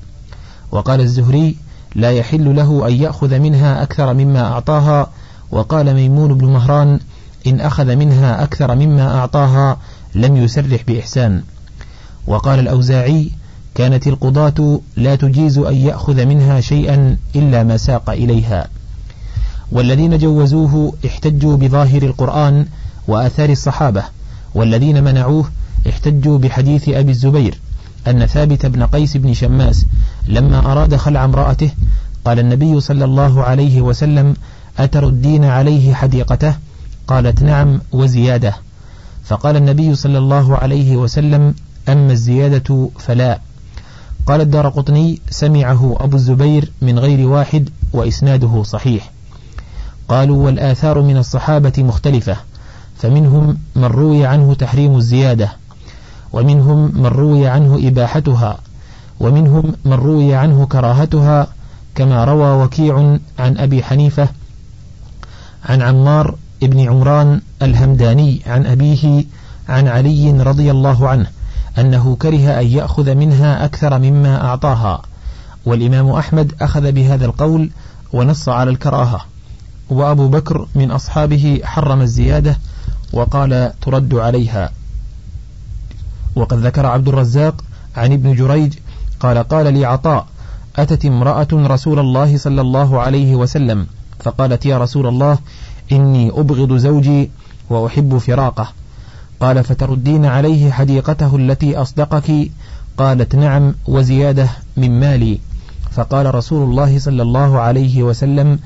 وقال 0.72 1.00
الزهري 1.00 1.56
لا 1.94 2.10
يحل 2.10 2.56
له 2.56 2.88
أن 2.88 2.92
يأخذ 2.92 3.38
منها 3.38 3.82
أكثر 3.82 4.14
مما 4.14 4.52
أعطاها. 4.52 5.10
وقال 5.50 5.94
ميمون 5.94 6.34
بن 6.34 6.46
مهران 6.46 7.00
إن 7.46 7.60
أخذ 7.60 7.96
منها 7.96 8.42
أكثر 8.42 8.74
مما 8.74 9.18
أعطاها 9.18 9.78
لم 10.14 10.36
يسرح 10.36 10.82
بإحسان. 10.86 11.42
وقال 12.26 12.58
الأوزاعي 12.58 13.30
كانت 13.74 14.06
القضاة 14.06 14.80
لا 14.96 15.14
تجيز 15.14 15.58
أن 15.58 15.74
يأخذ 15.74 16.24
منها 16.24 16.60
شيئا 16.60 17.16
إلا 17.36 17.62
ما 17.62 17.76
ساق 17.76 18.10
إليها. 18.10 18.68
والذين 19.72 20.18
جوزوه 20.18 20.94
احتجوا 21.06 21.56
بظاهر 21.56 22.02
القرآن 22.02 22.66
وآثار 23.08 23.50
الصحابة 23.50 24.02
والذين 24.54 25.04
منعوه 25.04 25.50
احتجوا 25.88 26.38
بحديث 26.38 26.88
أبي 26.88 27.10
الزبير 27.10 27.58
أن 28.06 28.26
ثابت 28.26 28.66
بن 28.66 28.82
قيس 28.82 29.16
بن 29.16 29.34
شماس 29.34 29.86
لما 30.26 30.72
أراد 30.72 30.96
خلع 30.96 31.24
امرأته 31.24 31.70
قال 32.24 32.38
النبي 32.38 32.80
صلى 32.80 33.04
الله 33.04 33.42
عليه 33.42 33.80
وسلم 33.80 34.34
أتردين 34.78 35.44
عليه 35.44 35.94
حديقته؟ 35.94 36.54
قالت 37.06 37.42
نعم 37.42 37.80
وزيادة. 37.92 38.54
فقال 39.24 39.56
النبي 39.56 39.94
صلى 39.94 40.18
الله 40.18 40.56
عليه 40.56 40.96
وسلم 40.96 41.54
أما 41.88 42.12
الزيادة 42.12 42.88
فلا. 42.98 43.40
قال 44.26 44.40
الدار 44.40 44.68
قطني 44.68 45.20
سمعه 45.30 45.96
أبو 46.00 46.16
الزبير 46.16 46.72
من 46.82 46.98
غير 46.98 47.28
واحد 47.28 47.68
وإسناده 47.92 48.62
صحيح. 48.62 49.10
قالوا 50.08 50.44
والآثار 50.44 51.02
من 51.02 51.16
الصحابة 51.16 51.72
مختلفة 51.78 52.36
فمنهم 52.98 53.58
من 53.76 53.84
روي 53.84 54.26
عنه 54.26 54.54
تحريم 54.54 54.96
الزيادة 54.96 55.52
ومنهم 56.32 56.92
من 56.94 57.06
روي 57.06 57.48
عنه 57.48 57.88
إباحتها 57.88 58.58
ومنهم 59.20 59.74
من 59.84 59.92
روي 59.92 60.34
عنه 60.34 60.66
كراهتها 60.66 61.46
كما 61.94 62.24
روى 62.24 62.64
وكيع 62.64 63.18
عن 63.38 63.58
أبي 63.58 63.82
حنيفة 63.82 64.28
عن 65.64 65.82
عمار 65.82 66.34
ابن 66.62 66.88
عمران 66.88 67.40
الهمداني 67.62 68.42
عن 68.46 68.66
أبيه 68.66 69.24
عن 69.68 69.88
علي 69.88 70.30
رضي 70.30 70.70
الله 70.70 71.08
عنه 71.08 71.26
أنه 71.78 72.16
كره 72.16 72.60
أن 72.60 72.66
يأخذ 72.66 73.14
منها 73.14 73.64
أكثر 73.64 73.98
مما 73.98 74.44
أعطاها 74.44 75.02
والإمام 75.66 76.08
أحمد 76.10 76.52
أخذ 76.60 76.92
بهذا 76.92 77.24
القول 77.24 77.70
ونص 78.12 78.48
على 78.48 78.70
الكراهة. 78.70 79.20
وأبو 79.90 80.28
بكر 80.28 80.66
من 80.74 80.90
أصحابه 80.90 81.60
حرم 81.64 82.00
الزيادة 82.00 82.58
وقال 83.12 83.72
ترد 83.82 84.14
عليها. 84.14 84.72
وقد 86.36 86.58
ذكر 86.58 86.86
عبد 86.86 87.08
الرزاق 87.08 87.64
عن 87.96 88.12
ابن 88.12 88.34
جريج 88.34 88.72
قال 89.20 89.38
قال 89.38 89.74
لي 89.74 89.84
عطاء 89.84 90.26
أتت 90.76 91.06
امرأة 91.06 91.48
رسول 91.52 91.98
الله 91.98 92.38
صلى 92.38 92.60
الله 92.60 93.00
عليه 93.00 93.36
وسلم 93.36 93.86
فقالت 94.20 94.66
يا 94.66 94.78
رسول 94.78 95.06
الله 95.06 95.38
إني 95.92 96.30
أبغض 96.30 96.76
زوجي 96.76 97.30
وأحب 97.70 98.18
فراقه. 98.18 98.68
قال 99.40 99.64
فتردين 99.64 100.26
عليه 100.26 100.70
حديقته 100.70 101.36
التي 101.36 101.76
أصدقك؟ 101.76 102.50
قالت 102.98 103.36
نعم 103.36 103.74
وزيادة 103.86 104.48
من 104.76 105.00
مالي. 105.00 105.38
فقال 105.92 106.34
رسول 106.34 106.70
الله 106.70 106.98
صلى 106.98 107.22
الله 107.22 107.60
عليه 107.60 108.02
وسلم 108.02 108.58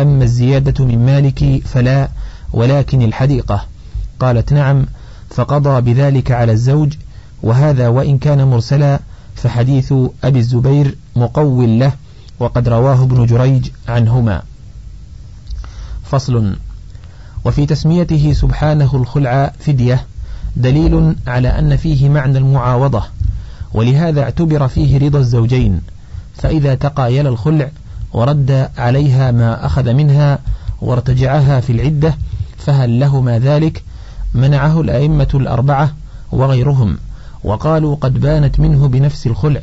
أما 0.00 0.24
الزيادة 0.24 0.84
من 0.84 1.06
مالك 1.06 1.62
فلا 1.64 2.08
ولكن 2.52 3.02
الحديقة. 3.02 3.66
قالت 4.20 4.52
نعم 4.52 4.86
فقضى 5.30 5.80
بذلك 5.80 6.30
على 6.30 6.52
الزوج 6.52 6.94
وهذا 7.42 7.88
وإن 7.88 8.18
كان 8.18 8.44
مرسلا 8.44 9.00
فحديث 9.34 9.94
أبي 10.24 10.38
الزبير 10.38 10.96
مقول 11.16 11.78
له 11.78 11.92
وقد 12.40 12.68
رواه 12.68 13.02
ابن 13.02 13.26
جريج 13.26 13.70
عنهما. 13.88 14.42
فصل. 16.04 16.56
وفي 17.44 17.66
تسميته 17.66 18.32
سبحانه 18.32 18.90
الخلع 18.94 19.52
فدية 19.58 20.06
دليل 20.56 21.16
على 21.26 21.48
أن 21.48 21.76
فيه 21.76 22.08
معنى 22.08 22.38
المعاوضة 22.38 23.02
ولهذا 23.74 24.22
اعتبر 24.22 24.68
فيه 24.68 24.98
رضا 24.98 25.18
الزوجين 25.18 25.80
فإذا 26.34 26.74
تقايل 26.74 27.26
الخلع 27.26 27.70
ورد 28.14 28.70
عليها 28.78 29.30
ما 29.30 29.66
أخذ 29.66 29.92
منها 29.92 30.38
وارتجعها 30.80 31.60
في 31.60 31.72
العدة 31.72 32.14
فهل 32.58 33.00
لهما 33.00 33.38
ذلك؟ 33.38 33.82
منعه 34.34 34.80
الأئمة 34.80 35.28
الأربعة 35.34 35.94
وغيرهم 36.32 36.98
وقالوا 37.44 37.96
قد 37.96 38.20
بانت 38.20 38.60
منه 38.60 38.88
بنفس 38.88 39.26
الخلع. 39.26 39.60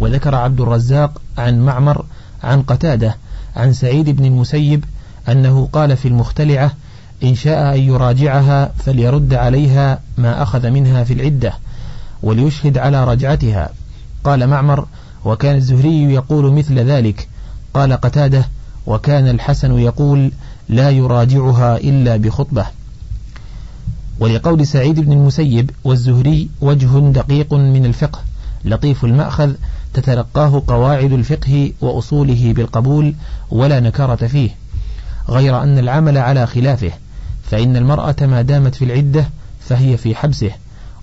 وذكر 0.00 0.34
عبد 0.34 0.60
الرزاق 0.60 1.20
عن 1.38 1.60
معمر 1.60 2.04
عن 2.42 2.62
قتادة 2.62 3.16
عن 3.56 3.72
سعيد 3.72 4.10
بن 4.10 4.24
المسيب 4.24 4.84
أنه 5.28 5.68
قال 5.72 5.96
في 5.96 6.08
المختلعة 6.08 6.72
إن 7.24 7.34
شاء 7.34 7.74
أن 7.74 7.80
يراجعها 7.80 8.72
فليرد 8.78 9.34
عليها 9.34 10.00
ما 10.18 10.42
أخذ 10.42 10.70
منها 10.70 11.04
في 11.04 11.12
العدة 11.12 11.52
وليشهد 12.22 12.78
على 12.78 13.04
رجعتها 13.04 13.68
قال 14.24 14.46
معمر 14.46 14.86
وكان 15.24 15.56
الزهري 15.56 16.14
يقول 16.14 16.52
مثل 16.52 16.78
ذلك 16.78 17.28
قال 17.74 17.92
قتادة 17.92 18.48
وكان 18.86 19.28
الحسن 19.28 19.78
يقول 19.78 20.32
لا 20.68 20.90
يراجعها 20.90 21.76
إلا 21.76 22.16
بخطبة. 22.16 22.66
ولقول 24.20 24.66
سعيد 24.66 25.00
بن 25.00 25.12
المسيب 25.12 25.70
والزهري 25.84 26.48
وجه 26.60 26.98
دقيق 26.98 27.54
من 27.54 27.86
الفقه 27.86 28.18
لطيف 28.64 29.04
المأخذ 29.04 29.52
تتلقاه 29.94 30.62
قواعد 30.66 31.12
الفقه 31.12 31.72
وأصوله 31.80 32.52
بالقبول 32.52 33.14
ولا 33.50 33.80
نكارة 33.80 34.26
فيه 34.26 34.50
غير 35.28 35.62
أن 35.62 35.78
العمل 35.78 36.18
على 36.18 36.46
خلافه 36.46 36.92
فإن 37.50 37.76
المرأة 37.76 38.16
ما 38.20 38.42
دامت 38.42 38.74
في 38.74 38.84
العدة 38.84 39.28
فهي 39.60 39.96
في 39.96 40.14
حبسه 40.14 40.50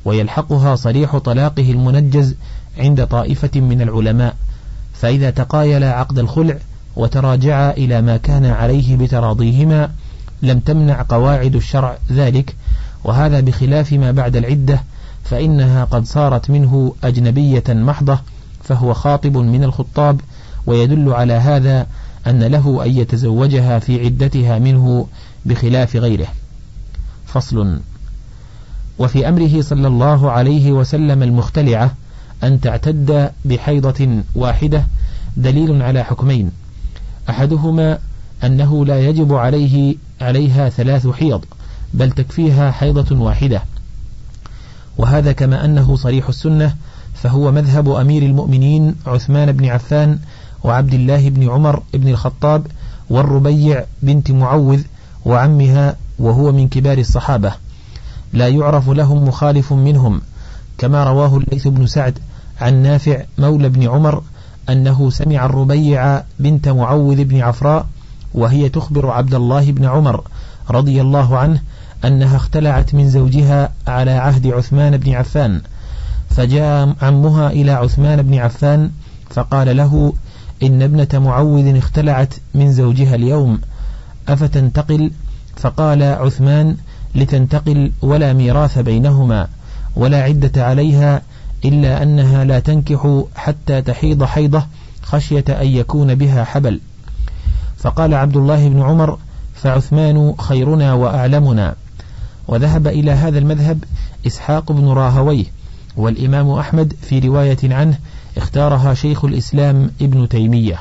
ويلحقها 0.05 0.75
صريح 0.75 1.17
طلاقه 1.17 1.71
المنجز 1.71 2.35
عند 2.77 3.07
طائفة 3.07 3.59
من 3.59 3.81
العلماء. 3.81 4.35
فإذا 5.01 5.29
تقايلا 5.29 5.93
عقد 5.93 6.19
الخلع 6.19 6.57
وتراجعا 6.95 7.71
إلى 7.71 8.01
ما 8.01 8.17
كان 8.17 8.45
عليه 8.45 8.97
بتراضيهما 8.97 9.91
لم 10.41 10.59
تمنع 10.59 11.05
قواعد 11.09 11.55
الشرع 11.55 11.97
ذلك 12.11 12.55
وهذا 13.03 13.39
بخلاف 13.39 13.93
ما 13.93 14.11
بعد 14.11 14.35
العدة 14.35 14.83
فإنها 15.23 15.85
قد 15.85 16.05
صارت 16.05 16.49
منه 16.49 16.95
أجنبية 17.03 17.63
محضة 17.69 18.19
فهو 18.63 18.93
خاطب 18.93 19.37
من 19.37 19.63
الخطاب 19.63 20.21
ويدل 20.65 21.13
على 21.13 21.33
هذا 21.33 21.87
أن 22.27 22.43
له 22.43 22.85
أن 22.85 22.97
يتزوجها 22.97 23.79
في 23.79 24.05
عدتها 24.05 24.59
منه 24.59 25.07
بخلاف 25.45 25.95
غيره. 25.95 26.27
فصل. 27.25 27.79
وفي 28.99 29.29
أمره 29.29 29.61
صلى 29.61 29.87
الله 29.87 30.31
عليه 30.31 30.71
وسلم 30.71 31.23
المختلعة 31.23 31.91
أن 32.43 32.61
تعتد 32.61 33.31
بحيضة 33.45 34.23
واحدة 34.35 34.87
دليل 35.37 35.81
على 35.81 36.03
حكمين. 36.03 36.51
أحدهما 37.29 37.99
أنه 38.43 38.85
لا 38.85 38.99
يجب 38.99 39.33
عليه 39.33 39.95
عليها 40.21 40.69
ثلاث 40.69 41.07
حيض 41.07 41.45
بل 41.93 42.11
تكفيها 42.11 42.71
حيضة 42.71 43.19
واحدة. 43.19 43.61
وهذا 44.97 45.31
كما 45.31 45.65
أنه 45.65 45.95
صريح 45.95 46.27
السنة 46.27 46.75
فهو 47.13 47.51
مذهب 47.51 47.89
أمير 47.89 48.23
المؤمنين 48.23 48.95
عثمان 49.07 49.51
بن 49.51 49.65
عفان 49.65 50.19
وعبد 50.63 50.93
الله 50.93 51.29
بن 51.29 51.49
عمر 51.49 51.83
بن 51.93 52.07
الخطاب 52.07 52.67
والربيع 53.09 53.85
بنت 54.01 54.31
معوذ 54.31 54.81
وعمها 55.25 55.95
وهو 56.19 56.51
من 56.51 56.67
كبار 56.67 56.97
الصحابة. 56.97 57.53
لا 58.33 58.47
يعرف 58.47 58.89
لهم 58.89 59.27
مخالف 59.27 59.73
منهم 59.73 60.21
كما 60.77 61.03
رواه 61.03 61.37
الليث 61.37 61.67
بن 61.67 61.87
سعد. 61.87 62.19
عن 62.61 62.83
نافع 62.83 63.23
مولى 63.37 63.69
بن 63.69 63.87
عمر 63.89 64.23
أنه 64.69 65.09
سمع 65.09 65.45
الربيع 65.45 66.23
بنت 66.39 66.69
معوذ 66.69 67.23
بن 67.23 67.41
عفراء 67.41 67.87
وهي 68.33 68.69
تخبر 68.69 69.09
عبد 69.09 69.33
الله 69.33 69.71
بن 69.71 69.85
عمر 69.85 70.23
رضي 70.69 71.01
الله 71.01 71.37
عنه 71.37 71.61
أنها 72.05 72.35
اختلعت 72.35 72.95
من 72.95 73.09
زوجها 73.09 73.71
على 73.87 74.11
عهد 74.11 74.47
عثمان 74.47 74.97
بن 74.97 75.13
عفان 75.13 75.61
فجاء 76.29 76.95
عمها 77.01 77.49
إلى 77.49 77.71
عثمان 77.71 78.21
بن 78.21 78.35
عفان 78.35 78.91
فقال 79.29 79.77
له 79.77 80.13
إن 80.63 80.81
ابنة 80.81 81.07
معوذ 81.13 81.77
اختلعت 81.77 82.33
من 82.55 82.71
زوجها 82.71 83.15
اليوم 83.15 83.59
أفتنتقل؟ 84.29 85.11
فقال 85.55 86.03
عثمان 86.03 86.77
لتنتقل 87.15 87.91
ولا 88.01 88.33
ميراث 88.33 88.79
بينهما 88.79 89.47
ولا 89.95 90.23
عدة 90.23 90.65
عليها 90.65 91.21
إلا 91.65 92.03
أنها 92.03 92.43
لا 92.43 92.59
تنكح 92.59 93.23
حتى 93.35 93.81
تحيض 93.81 94.23
حيضة 94.23 94.65
خشية 95.01 95.45
أن 95.49 95.67
يكون 95.67 96.15
بها 96.15 96.43
حبل. 96.43 96.79
فقال 97.77 98.13
عبد 98.13 98.37
الله 98.37 98.69
بن 98.69 98.81
عمر 98.81 99.17
فعثمان 99.55 100.33
خيرنا 100.39 100.93
وأعلمنا. 100.93 101.75
وذهب 102.47 102.87
إلى 102.87 103.11
هذا 103.11 103.39
المذهب 103.39 103.83
إسحاق 104.27 104.71
بن 104.71 104.87
راهويه 104.87 105.45
والإمام 105.97 106.49
أحمد 106.49 106.93
في 107.01 107.19
رواية 107.19 107.57
عنه 107.63 107.97
اختارها 108.37 108.93
شيخ 108.93 109.25
الإسلام 109.25 109.91
ابن 110.01 110.29
تيمية. 110.29 110.79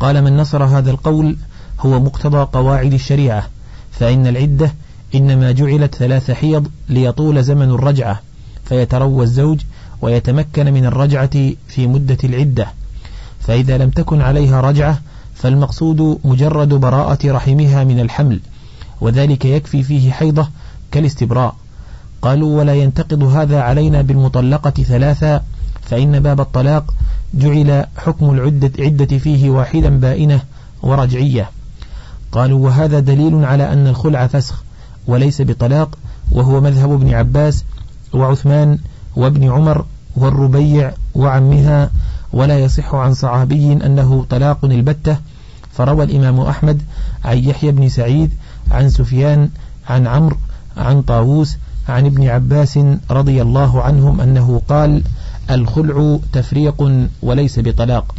قال 0.00 0.24
من 0.24 0.36
نصر 0.36 0.64
هذا 0.64 0.90
القول 0.90 1.36
هو 1.80 2.00
مقتضى 2.00 2.48
قواعد 2.52 2.92
الشريعة 2.92 3.48
فإن 3.92 4.26
العدة 4.26 4.74
إنما 5.14 5.52
جعلت 5.52 5.94
ثلاث 5.94 6.30
حيض 6.30 6.68
ليطول 6.88 7.44
زمن 7.44 7.70
الرجعة 7.70 8.20
فيتروى 8.64 9.24
الزوج 9.24 9.60
ويتمكن 10.02 10.72
من 10.72 10.84
الرجعة 10.86 11.52
في 11.68 11.86
مدة 11.86 12.18
العدة. 12.24 12.66
فإذا 13.40 13.78
لم 13.78 13.90
تكن 13.90 14.20
عليها 14.20 14.60
رجعة 14.60 15.00
فالمقصود 15.34 16.18
مجرد 16.24 16.68
براءة 16.68 17.18
رحمها 17.24 17.84
من 17.84 18.00
الحمل 18.00 18.40
وذلك 19.00 19.44
يكفي 19.44 19.82
فيه 19.82 20.12
حيضة 20.12 20.48
كالاستبراء. 20.92 21.56
قالوا 22.22 22.58
ولا 22.58 22.74
ينتقض 22.74 23.22
هذا 23.22 23.60
علينا 23.60 24.02
بالمطلقة 24.02 24.70
ثلاثا 24.70 25.42
فإن 25.82 26.20
باب 26.20 26.40
الطلاق 26.40 26.94
جعل 27.34 27.86
حكم 27.96 28.30
العدة 28.30 28.72
عدة 28.78 29.18
فيه 29.18 29.50
واحدا 29.50 30.00
بائنة 30.00 30.40
ورجعية. 30.82 31.50
قالوا 32.32 32.64
وهذا 32.64 33.00
دليل 33.00 33.44
على 33.44 33.72
أن 33.72 33.86
الخلع 33.86 34.26
فسخ 34.26 34.62
وليس 35.06 35.42
بطلاق 35.42 35.98
وهو 36.30 36.60
مذهب 36.60 36.92
ابن 36.92 37.14
عباس 37.14 37.64
وعثمان 38.14 38.78
وابن 39.16 39.50
عمر 39.50 39.84
والربيع 40.16 40.92
وعمها 41.14 41.90
ولا 42.32 42.58
يصح 42.58 42.94
عن 42.94 43.14
صحابي 43.14 43.72
أنه 43.72 44.26
طلاق 44.30 44.64
البتة 44.64 45.16
فروى 45.72 46.04
الإمام 46.04 46.40
أحمد 46.40 46.82
عن 47.24 47.38
يحيى 47.38 47.72
بن 47.72 47.88
سعيد 47.88 48.34
عن 48.70 48.90
سفيان 48.90 49.50
عن 49.88 50.06
عمرو 50.06 50.36
عن 50.76 51.02
طاووس 51.02 51.56
عن 51.88 52.06
ابن 52.06 52.28
عباس 52.28 52.78
رضي 53.10 53.42
الله 53.42 53.82
عنهم 53.82 54.20
أنه 54.20 54.62
قال 54.68 55.02
الخلع 55.50 56.18
تفريق 56.32 57.06
وليس 57.22 57.58
بطلاق 57.58 58.14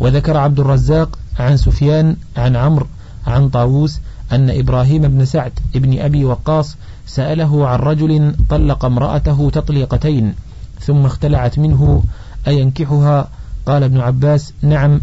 وذكر 0.00 0.36
عبد 0.36 0.60
الرزاق 0.60 1.18
عن 1.38 1.56
سفيان 1.56 2.16
عن 2.36 2.56
عمرو 2.56 2.86
عن 3.26 3.48
طاووس 3.48 4.00
أن 4.34 4.50
إبراهيم 4.50 5.02
بن 5.02 5.24
سعد 5.24 5.52
بن 5.74 5.98
أبي 5.98 6.24
وقاص 6.24 6.76
سأله 7.06 7.68
عن 7.68 7.78
رجل 7.78 8.34
طلق 8.48 8.84
امرأته 8.84 9.50
تطليقتين 9.50 10.34
ثم 10.80 11.06
اختلعت 11.06 11.58
منه 11.58 12.04
أينكحها؟ 12.46 13.28
قال 13.66 13.82
ابن 13.82 14.00
عباس 14.00 14.52
نعم 14.62 15.00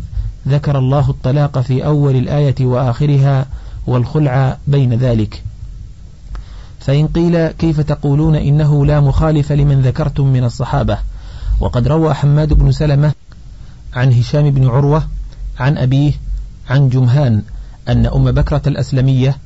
ذكر 0.47 0.77
الله 0.77 1.09
الطلاق 1.09 1.59
في 1.59 1.85
أول 1.85 2.15
الآية 2.15 2.55
وآخرها 2.61 3.45
والخلع 3.87 4.57
بين 4.67 4.93
ذلك. 4.93 5.43
فإن 6.79 7.07
قيل 7.07 7.47
كيف 7.47 7.81
تقولون 7.81 8.35
إنه 8.35 8.85
لا 8.85 8.99
مخالف 8.99 9.51
لمن 9.51 9.81
ذكرتم 9.81 10.27
من 10.27 10.43
الصحابة؟ 10.43 10.97
وقد 11.59 11.87
روى 11.87 12.13
حماد 12.13 12.53
بن 12.53 12.71
سلمة 12.71 13.11
عن 13.93 14.13
هشام 14.13 14.49
بن 14.49 14.67
عروة 14.67 15.03
عن 15.59 15.77
أبيه 15.77 16.13
عن 16.69 16.89
جمهان. 16.89 17.41
أن 17.89 18.05
أم 18.05 18.31
بكرة 18.31 18.61
الأسلمية 18.67 19.37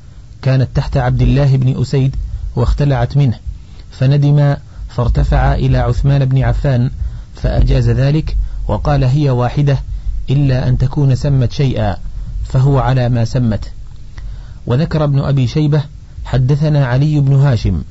كانت 0.42 0.68
تحت 0.74 0.96
عبد 0.96 1.22
الله 1.22 1.56
بن 1.56 1.80
أسيد 1.80 2.16
واختلعت 2.56 3.16
منه 3.16 3.38
فندم 3.90 4.56
فارتفع 4.88 5.54
إلى 5.54 5.78
عثمان 5.78 6.24
بن 6.24 6.42
عفان 6.42 6.90
فأجاز 7.34 7.90
ذلك 7.90 8.36
وقال 8.68 9.04
هي 9.04 9.30
واحدة 9.30 9.78
إلا 10.30 10.68
أن 10.68 10.78
تكون 10.78 11.14
سمت 11.14 11.52
شيئا 11.52 11.96
فهو 12.44 12.78
على 12.78 13.08
ما 13.08 13.24
سمت. 13.24 13.72
وذكر 14.66 15.04
ابن 15.04 15.18
أبي 15.20 15.46
شيبة 15.46 15.82
حدثنا 16.24 16.86
علي 16.86 17.20
بن 17.20 17.34
هاشم 17.34 17.82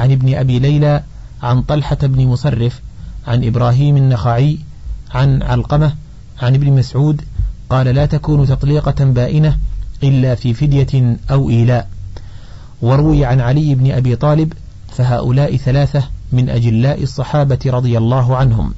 عن 0.00 0.12
ابن 0.12 0.34
أبي 0.34 0.58
ليلى 0.58 1.02
عن 1.42 1.62
طلحة 1.62 1.98
بن 2.02 2.26
مصرف 2.26 2.80
عن 3.26 3.44
إبراهيم 3.44 3.96
النخعي 3.96 4.58
عن 5.14 5.42
علقمة 5.42 5.94
عن 6.42 6.54
ابن 6.54 6.72
مسعود 6.72 7.22
قال 7.70 7.86
لا 7.86 8.06
تكون 8.06 8.46
تطليقة 8.46 9.04
بائنة 9.04 9.58
إلا 10.02 10.34
في 10.34 10.54
فدية 10.54 11.16
أو 11.30 11.50
إيلاء. 11.50 11.88
وروي 12.82 13.24
عن 13.24 13.40
علي 13.40 13.74
بن 13.74 13.90
أبي 13.90 14.16
طالب 14.16 14.52
فهؤلاء 14.88 15.56
ثلاثة 15.56 16.02
من 16.32 16.48
أجلاء 16.48 17.02
الصحابة 17.02 17.58
رضي 17.66 17.98
الله 17.98 18.36
عنهم. 18.36 18.74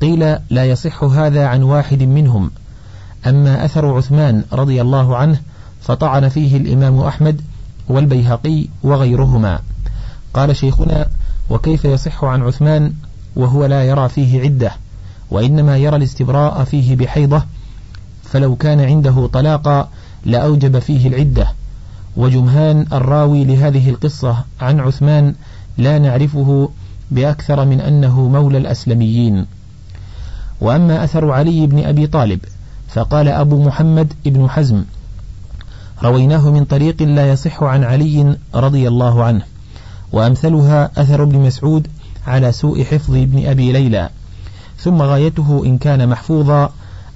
قيل 0.00 0.36
لا 0.50 0.64
يصح 0.64 1.04
هذا 1.04 1.46
عن 1.46 1.62
واحد 1.62 2.02
منهم. 2.02 2.50
أما 3.26 3.64
أثر 3.64 3.96
عثمان 3.96 4.44
رضي 4.52 4.80
الله 4.80 5.16
عنه 5.16 5.40
فطعن 5.82 6.28
فيه 6.28 6.56
الإمام 6.56 7.00
أحمد 7.00 7.40
والبيهقي 7.88 8.66
وغيرهما. 8.82 9.58
قال 10.34 10.56
شيخنا 10.56 11.08
وكيف 11.50 11.84
يصح 11.84 12.24
عن 12.24 12.42
عثمان 12.42 12.92
وهو 13.36 13.64
لا 13.64 13.84
يرى 13.84 14.08
فيه 14.08 14.40
عدة 14.40 14.72
وإنما 15.30 15.76
يرى 15.76 15.96
الاستبراء 15.96 16.64
فيه 16.64 16.96
بحيضة 16.96 17.42
فلو 18.24 18.56
كان 18.56 18.80
عنده 18.80 19.26
طلاقا 19.26 19.88
لأوجب 20.26 20.78
فيه 20.78 21.08
العدة. 21.08 21.52
وجمهان 22.16 22.86
الراوي 22.92 23.44
لهذه 23.44 23.90
القصة 23.90 24.44
عن 24.60 24.80
عثمان 24.80 25.34
لا 25.78 25.98
نعرفه 25.98 26.70
بأكثر 27.10 27.64
من 27.64 27.80
أنه 27.80 28.28
مولى 28.28 28.58
الأسلميين. 28.58 29.46
وأما 30.60 31.04
أثر 31.04 31.30
علي 31.30 31.66
بن 31.66 31.84
أبي 31.84 32.06
طالب 32.06 32.40
فقال 32.88 33.28
أبو 33.28 33.62
محمد 33.62 34.12
ابن 34.26 34.50
حزم 34.50 34.84
رويناه 36.02 36.50
من 36.50 36.64
طريق 36.64 37.02
لا 37.02 37.30
يصح 37.32 37.62
عن 37.62 37.84
علي 37.84 38.36
رضي 38.54 38.88
الله 38.88 39.24
عنه 39.24 39.42
وأمثلها 40.12 40.90
أثر 40.96 41.22
ابن 41.22 41.38
مسعود 41.38 41.88
على 42.26 42.52
سوء 42.52 42.84
حفظ 42.84 43.14
ابن 43.14 43.46
أبي 43.46 43.72
ليلى 43.72 44.10
ثم 44.78 45.02
غايته 45.02 45.62
إن 45.66 45.78
كان 45.78 46.08
محفوظا 46.08 46.72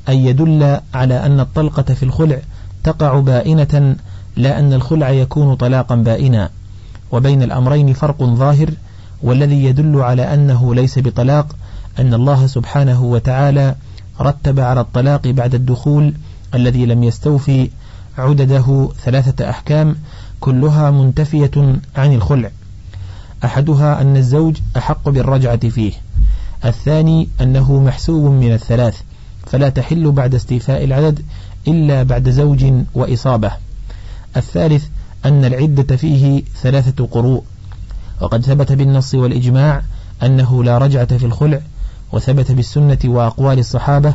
أن 0.09 0.17
يدل 0.17 0.81
على 0.95 1.27
أن 1.27 1.41
الطلقة 1.41 1.83
في 1.83 2.03
الخلع 2.03 2.39
تقع 2.85 3.21
بائنة 3.21 3.97
لا 4.37 4.59
أن 4.59 4.73
الخلع 4.73 5.11
يكون 5.11 5.55
طلاقا 5.55 5.95
بائنا. 5.95 6.51
وبين 7.13 7.43
الأمرين 7.43 7.93
فرق 7.93 8.23
ظاهر 8.25 8.71
والذي 9.23 9.65
يدل 9.65 10.01
على 10.01 10.35
أنه 10.35 10.75
ليس 10.75 10.99
بطلاق 10.99 11.57
أن 11.99 12.15
الله 12.15 12.47
سبحانه 12.47 13.03
وتعالى 13.03 13.75
رتب 14.21 14.61
على 14.61 14.81
الطلاق 14.81 15.29
بعد 15.29 15.55
الدخول 15.55 16.15
الذي 16.55 16.87
لم 16.87 17.05
يستوفي 17.05 17.71
عدده 18.19 18.89
ثلاثة 19.05 19.51
أحكام 19.51 19.97
كلها 20.41 20.91
منتفية 20.91 21.51
عن 21.97 22.13
الخلع. 22.13 22.51
أحدها 23.45 24.01
أن 24.01 24.17
الزوج 24.17 24.57
أحق 24.77 25.09
بالرجعة 25.09 25.69
فيه. 25.69 25.93
الثاني 26.65 27.29
أنه 27.41 27.81
محسوب 27.81 28.33
من 28.33 28.53
الثلاث 28.53 29.01
فلا 29.47 29.69
تحل 29.69 30.13
بعد 30.13 30.35
استيفاء 30.35 30.85
العدد 30.85 31.23
إلا 31.69 32.03
بعد 32.03 32.31
زوج 32.31 32.73
وإصابة. 32.95 33.53
الثالث 34.37 34.87
أن 35.25 35.45
العدة 35.45 35.97
فيه 35.97 36.43
ثلاثة 36.63 37.07
قروء. 37.07 37.43
وقد 38.21 38.45
ثبت 38.45 38.73
بالنص 38.73 39.15
والإجماع 39.15 39.83
أنه 40.23 40.65
لا 40.65 40.79
رجعة 40.79 41.17
في 41.17 41.27
الخلع 41.27 41.61
وثبت 42.13 42.53
بالسنة 42.53 42.99
وأقوال 43.05 43.59
الصحابة 43.59 44.15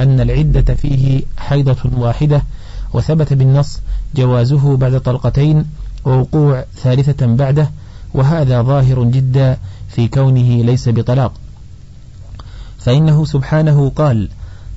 أن 0.00 0.20
العدة 0.20 0.74
فيه 0.74 1.22
حيضة 1.38 1.76
واحدة 1.96 2.42
وثبت 2.92 3.32
بالنص 3.32 3.80
جوازه 4.16 4.76
بعد 4.76 5.00
طلقتين 5.00 5.64
ووقوع 6.04 6.64
ثالثة 6.76 7.26
بعده 7.26 7.70
وهذا 8.14 8.62
ظاهر 8.62 9.04
جدا 9.04 9.58
في 9.88 10.08
كونه 10.08 10.62
ليس 10.62 10.88
بطلاق. 10.88 11.32
فإنه 12.78 13.24
سبحانه 13.24 13.90
قال 13.90 14.28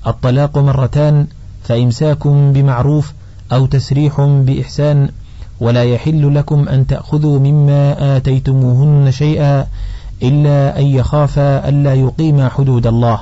الطلاق 0.07 0.57
مرتان 0.57 1.27
فإمساك 1.69 2.27
بمعروف 2.27 3.13
أو 3.51 3.65
تسريح 3.65 4.21
بإحسان 4.21 5.09
ولا 5.59 5.83
يحل 5.83 6.35
لكم 6.35 6.69
أن 6.69 6.87
تأخذوا 6.87 7.39
مما 7.39 8.17
آتيتموهن 8.17 9.11
شيئا 9.11 9.67
إلا 10.23 10.79
أن 10.79 10.85
يخافا 10.85 11.69
ألا 11.69 11.93
يقيما 11.93 12.49
حدود 12.49 12.87
الله. 12.87 13.19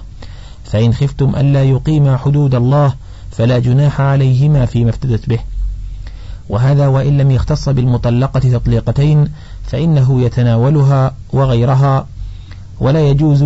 فإن 0.63 0.93
خفتم 0.93 1.35
ألا 1.35 1.63
يقيما 1.63 2.17
حدود 2.17 2.55
الله 2.55 2.93
فلا 3.31 3.59
جناح 3.59 4.01
عليهما 4.01 4.65
فيما 4.65 4.89
افتدت 4.89 5.29
به. 5.29 5.39
وهذا 6.49 6.87
وإن 6.87 7.17
لم 7.17 7.31
يختص 7.31 7.69
بالمطلقة 7.69 8.39
تطليقتين 8.39 9.31
فإنه 9.63 10.21
يتناولها 10.21 11.15
وغيرها 11.33 12.07
ولا 12.79 13.09
يجوز 13.09 13.43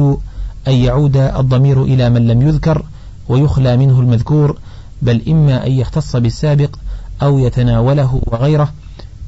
أن 0.67 0.73
يعود 0.73 1.17
الضمير 1.17 1.83
إلى 1.83 2.09
من 2.09 2.27
لم 2.27 2.41
يذكر 2.41 2.85
ويخلى 3.29 3.77
منه 3.77 3.99
المذكور 3.99 4.57
بل 5.01 5.21
إما 5.27 5.67
أن 5.67 5.71
يختص 5.71 6.15
بالسابق 6.15 6.75
أو 7.21 7.39
يتناوله 7.39 8.21
وغيره. 8.25 8.73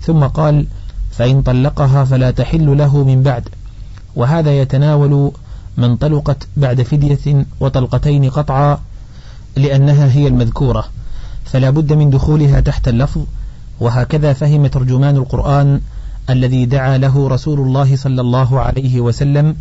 ثم 0.01 0.23
قال 0.23 0.67
فإن 1.12 1.41
طلقها 1.41 2.03
فلا 2.03 2.31
تحل 2.31 2.77
له 2.77 3.03
من 3.03 3.23
بعد. 3.23 3.49
وهذا 4.15 4.59
يتناول 4.62 5.31
من 5.77 5.95
طلقت 5.95 6.47
بعد 6.57 6.81
فدية 6.81 7.45
وطلقتين 7.59 8.29
قطعا 8.29 8.77
لأنها 9.55 10.12
هي 10.12 10.27
المذكورة. 10.27 10.86
فلا 11.45 11.69
بد 11.69 11.93
من 11.93 12.09
دخولها 12.09 12.59
تحت 12.59 12.88
اللفظ. 12.88 13.21
وهكذا 13.79 14.33
فهم 14.33 14.67
ترجمان 14.67 15.15
القرآن 15.15 15.81
الذي 16.29 16.65
دعا 16.65 16.97
له 16.97 17.27
رسول 17.27 17.59
الله 17.59 17.95
صلى 17.95 18.21
الله 18.21 18.59
عليه 18.59 19.01
وسلم 19.01 19.55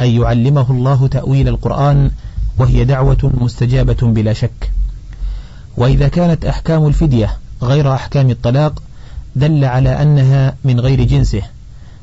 أن 0.00 0.06
يعلمه 0.06 0.70
الله 0.70 1.06
تأويل 1.06 1.48
القرآن 1.48 2.10
وهي 2.58 2.84
دعوة 2.84 3.32
مستجابة 3.40 3.96
بلا 4.02 4.32
شك. 4.32 4.72
وإذا 5.80 6.08
كانت 6.08 6.44
أحكام 6.44 6.86
الفدية 6.86 7.36
غير 7.62 7.94
أحكام 7.94 8.30
الطلاق 8.30 8.82
دل 9.36 9.64
على 9.64 10.02
أنها 10.02 10.54
من 10.64 10.80
غير 10.80 11.04
جنسه 11.04 11.42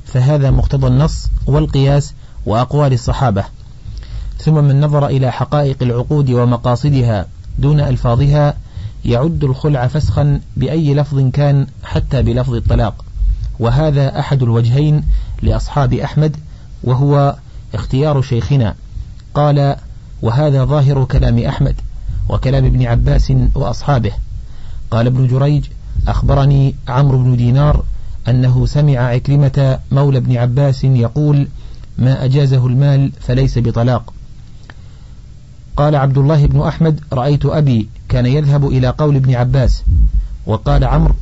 فهذا 0.05 0.51
مقتضى 0.51 0.87
النص 0.87 1.27
والقياس 1.47 2.13
وأقوال 2.45 2.93
الصحابة. 2.93 3.43
ثم 4.37 4.53
من 4.53 4.81
نظر 4.81 5.07
إلى 5.07 5.31
حقائق 5.31 5.77
العقود 5.81 6.29
ومقاصدها 6.29 7.25
دون 7.59 7.79
ألفاظها 7.79 8.53
يعد 9.05 9.43
الخلع 9.43 9.87
فسخا 9.87 10.41
بأي 10.57 10.93
لفظ 10.93 11.29
كان 11.33 11.67
حتى 11.83 12.21
بلفظ 12.21 12.53
الطلاق. 12.53 13.05
وهذا 13.59 14.19
أحد 14.19 14.43
الوجهين 14.43 15.03
لأصحاب 15.41 15.93
أحمد 15.93 16.37
وهو 16.83 17.35
اختيار 17.73 18.21
شيخنا. 18.21 18.75
قال 19.33 19.75
وهذا 20.21 20.65
ظاهر 20.65 21.05
كلام 21.05 21.39
أحمد. 21.39 21.75
وكلام 22.29 22.65
ابن 22.65 22.85
عباس 22.85 23.33
وأصحابه. 23.55 24.11
قال 24.91 25.07
ابن 25.07 25.27
جريج 25.27 25.65
أخبرني 26.07 26.75
عمرو 26.87 27.23
بن 27.23 27.37
دينار 27.37 27.83
أنه 28.27 28.65
سمع 28.65 28.99
عكرمة 28.99 29.79
مولى 29.91 30.17
ابن 30.17 30.37
عباس 30.37 30.83
يقول 30.83 31.47
ما 31.97 32.25
أجازه 32.25 32.67
المال 32.67 33.11
فليس 33.19 33.59
بطلاق. 33.59 34.13
قال 35.77 35.95
عبد 35.95 36.17
الله 36.17 36.45
بن 36.45 36.61
أحمد 36.61 36.99
رأيت 37.13 37.45
أبي 37.45 37.89
كان 38.09 38.25
يذهب 38.25 38.67
إلى 38.67 38.87
قول 38.87 39.15
ابن 39.15 39.35
عباس. 39.35 39.83
وقال 40.45 40.83
عمرو 40.83 41.13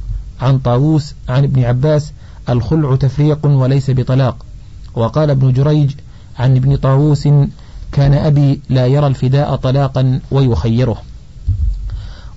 عن 0.42 0.60
طاووس 0.60 1.14
عن 1.30 1.44
ابن 1.44 1.64
عباس 1.64 2.12
الخلع 2.50 2.96
تفريق 2.96 3.46
وليس 3.46 3.92
بطلاق. 3.92 4.46
وقال 4.94 5.30
ابن 5.30 5.54
جريج 5.54 5.92
عن 6.40 6.56
ابن 6.56 6.76
طاووس 6.76 7.30
كان 7.96 8.14
أبي 8.14 8.62
لا 8.70 8.88
يرى 8.88 9.08
الفداء 9.08 9.56
طلاقا 9.56 10.20
ويخيره. 10.32 10.98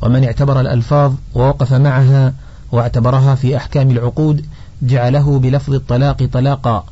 ومن 0.02 0.24
اعتبر 0.24 0.60
الألفاظ 0.60 1.12
ووقف 1.34 1.72
معها 1.72 2.34
واعتبرها 2.72 3.34
في 3.34 3.56
أحكام 3.56 3.90
العقود 3.90 4.46
جعله 4.82 5.38
بلفظ 5.38 5.74
الطلاق 5.74 6.24
طلاقا 6.32 6.84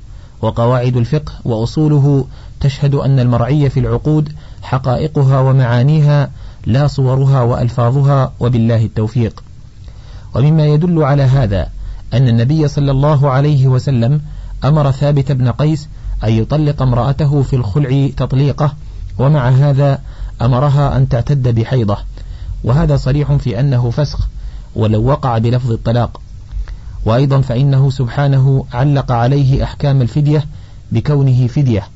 وقواعد 0.42 0.96
الفقه 0.96 1.33
وأصوله 1.44 2.26
تشهد 2.61 2.94
أن 2.94 3.20
المرعي 3.20 3.70
في 3.70 3.81
العقود 3.81 4.33
حقائقها 4.62 5.40
ومعانيها 5.40 6.31
لا 6.66 6.87
صورها 6.87 7.42
وألفاظها 7.42 8.33
وبالله 8.40 8.85
التوفيق. 8.85 9.44
ومما 10.35 10.66
يدل 10.66 11.02
على 11.02 11.22
هذا 11.22 11.68
أن 12.14 12.29
النبي 12.29 12.68
صلى 12.68 12.90
الله 12.90 13.31
عليه 13.31 13.66
وسلم 13.66 14.20
أمر 14.64 14.90
ثابت 14.90 15.33
بن 15.33 15.50
قيس 15.50 15.88
أن 16.24 16.33
يطلق 16.33 16.83
امرأته 16.83 17.42
في 17.42 17.57
الخلع 17.57 18.09
تطليقه 18.16 18.74
ومع 19.18 19.48
هذا 19.48 20.00
أمرها 20.42 20.96
أن 20.96 21.09
تعتد 21.09 21.48
بحيضة. 21.48 21.96
وهذا 22.64 22.96
صريح 22.96 23.33
في 23.33 23.61
أنه 23.61 23.90
فسخ 23.90 24.29
ولو 24.74 25.05
وقع 25.05 25.38
بلفظ 25.38 25.72
الطلاق. 25.72 26.20
وأيضا 27.05 27.40
فإنه 27.40 27.90
سبحانه 27.90 28.66
علق 28.72 29.12
عليه 29.12 29.64
أحكام 29.64 30.02
الفدية 30.02 30.46
بكونه 30.92 31.46
فدية. 31.46 31.88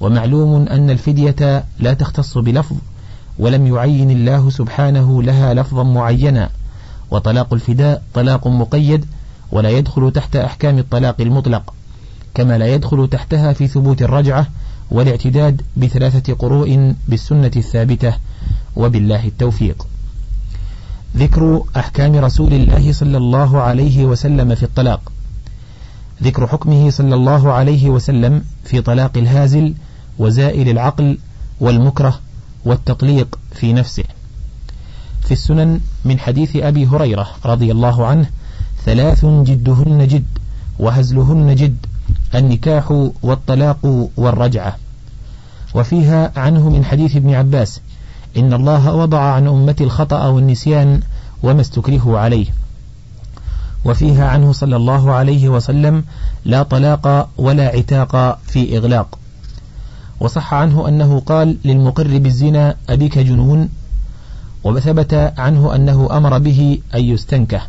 ومعلوم 0.00 0.68
أن 0.68 0.90
الفدية 0.90 1.64
لا 1.78 1.94
تختص 1.94 2.38
بلفظ 2.38 2.76
ولم 3.38 3.66
يعين 3.66 4.10
الله 4.10 4.50
سبحانه 4.50 5.22
لها 5.22 5.54
لفظا 5.54 5.82
معينا. 5.82 6.50
وطلاق 7.10 7.54
الفداء 7.54 8.02
طلاق 8.14 8.46
مقيد 8.46 9.04
ولا 9.52 9.70
يدخل 9.70 10.12
تحت 10.12 10.36
أحكام 10.36 10.78
الطلاق 10.78 11.20
المطلق. 11.20 11.74
كما 12.34 12.58
لا 12.58 12.74
يدخل 12.74 13.08
تحتها 13.08 13.52
في 13.52 13.66
ثبوت 13.66 14.02
الرجعة 14.02 14.46
والاعتداد 14.90 15.62
بثلاثة 15.76 16.34
قروء 16.34 16.94
بالسنة 17.08 17.50
الثابتة 17.56 18.14
وبالله 18.76 19.26
التوفيق. 19.26 19.86
ذكر 21.16 21.62
أحكام 21.76 22.16
رسول 22.16 22.52
الله 22.52 22.92
صلى 22.92 23.16
الله 23.16 23.60
عليه 23.60 24.04
وسلم 24.04 24.54
في 24.54 24.62
الطلاق. 24.62 25.12
ذكر 26.22 26.46
حكمه 26.46 26.90
صلى 26.90 27.14
الله 27.14 27.52
عليه 27.52 27.90
وسلم 27.90 28.44
في 28.64 28.80
طلاق 28.80 29.12
الهازل 29.16 29.74
وزائل 30.18 30.68
العقل 30.68 31.18
والمكره 31.60 32.20
والتطليق 32.64 33.38
في 33.54 33.72
نفسه. 33.72 34.04
في 35.24 35.32
السنن 35.32 35.80
من 36.04 36.18
حديث 36.18 36.56
أبي 36.56 36.86
هريرة 36.86 37.28
رضي 37.44 37.72
الله 37.72 38.06
عنه 38.06 38.26
ثلاث 38.84 39.24
جدهن 39.24 40.06
جد 40.08 40.26
وهزلهن 40.78 41.54
جد 41.54 41.86
النكاح 42.34 43.08
والطلاق 43.22 44.08
والرجعة. 44.16 44.76
وفيها 45.74 46.32
عنه 46.36 46.68
من 46.68 46.84
حديث 46.84 47.16
ابن 47.16 47.34
عباس 47.34 47.80
إن 48.36 48.52
الله 48.52 48.94
وضع 48.94 49.20
عن 49.20 49.46
أمتي 49.48 49.84
الخطأ 49.84 50.26
والنسيان 50.26 51.00
وما 51.42 51.60
استكرهوا 51.60 52.18
عليه. 52.18 52.46
وفيها 53.84 54.28
عنه 54.28 54.52
صلى 54.52 54.76
الله 54.76 55.12
عليه 55.12 55.48
وسلم 55.48 56.04
لا 56.44 56.62
طلاق 56.62 57.28
ولا 57.38 57.68
عتاق 57.68 58.38
في 58.46 58.76
إغلاق. 58.78 59.18
وصح 60.20 60.54
عنه 60.54 60.88
أنه 60.88 61.20
قال 61.20 61.56
للمقر 61.64 62.18
بالزنا 62.18 62.76
أبيك 62.88 63.18
جنون؟ 63.18 63.68
وثبت 64.64 65.32
عنه 65.38 65.74
أنه 65.74 66.08
أمر 66.16 66.38
به 66.38 66.78
أن 66.94 67.04
يستنكه. 67.04 67.62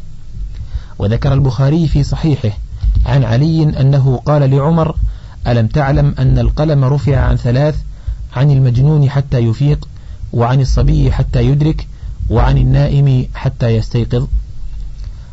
وذكر 1.00 1.34
البخاري 1.34 1.88
في 1.88 2.04
صحيحه 2.04 2.58
عن 3.06 3.24
علي 3.24 3.64
أنه 3.64 4.22
قال 4.26 4.50
لعمر 4.50 4.96
ألم 5.48 5.68
تعلم 5.68 6.16
أن 6.20 6.40
القلم 6.40 6.86
رفع 6.86 7.18
عن 7.18 7.36
ثلاث 7.36 7.82
عن 8.36 8.52
المجنون 8.52 9.10
حتى 9.10 9.38
يفيق 9.38 9.88
وعن 10.34 10.62
الصبي 10.62 11.12
حتى 11.12 11.46
يدرك 11.46 11.88
وعن 12.30 12.58
النائم 12.58 13.28
حتى 13.36 13.68
يستيقظ. 13.68 14.28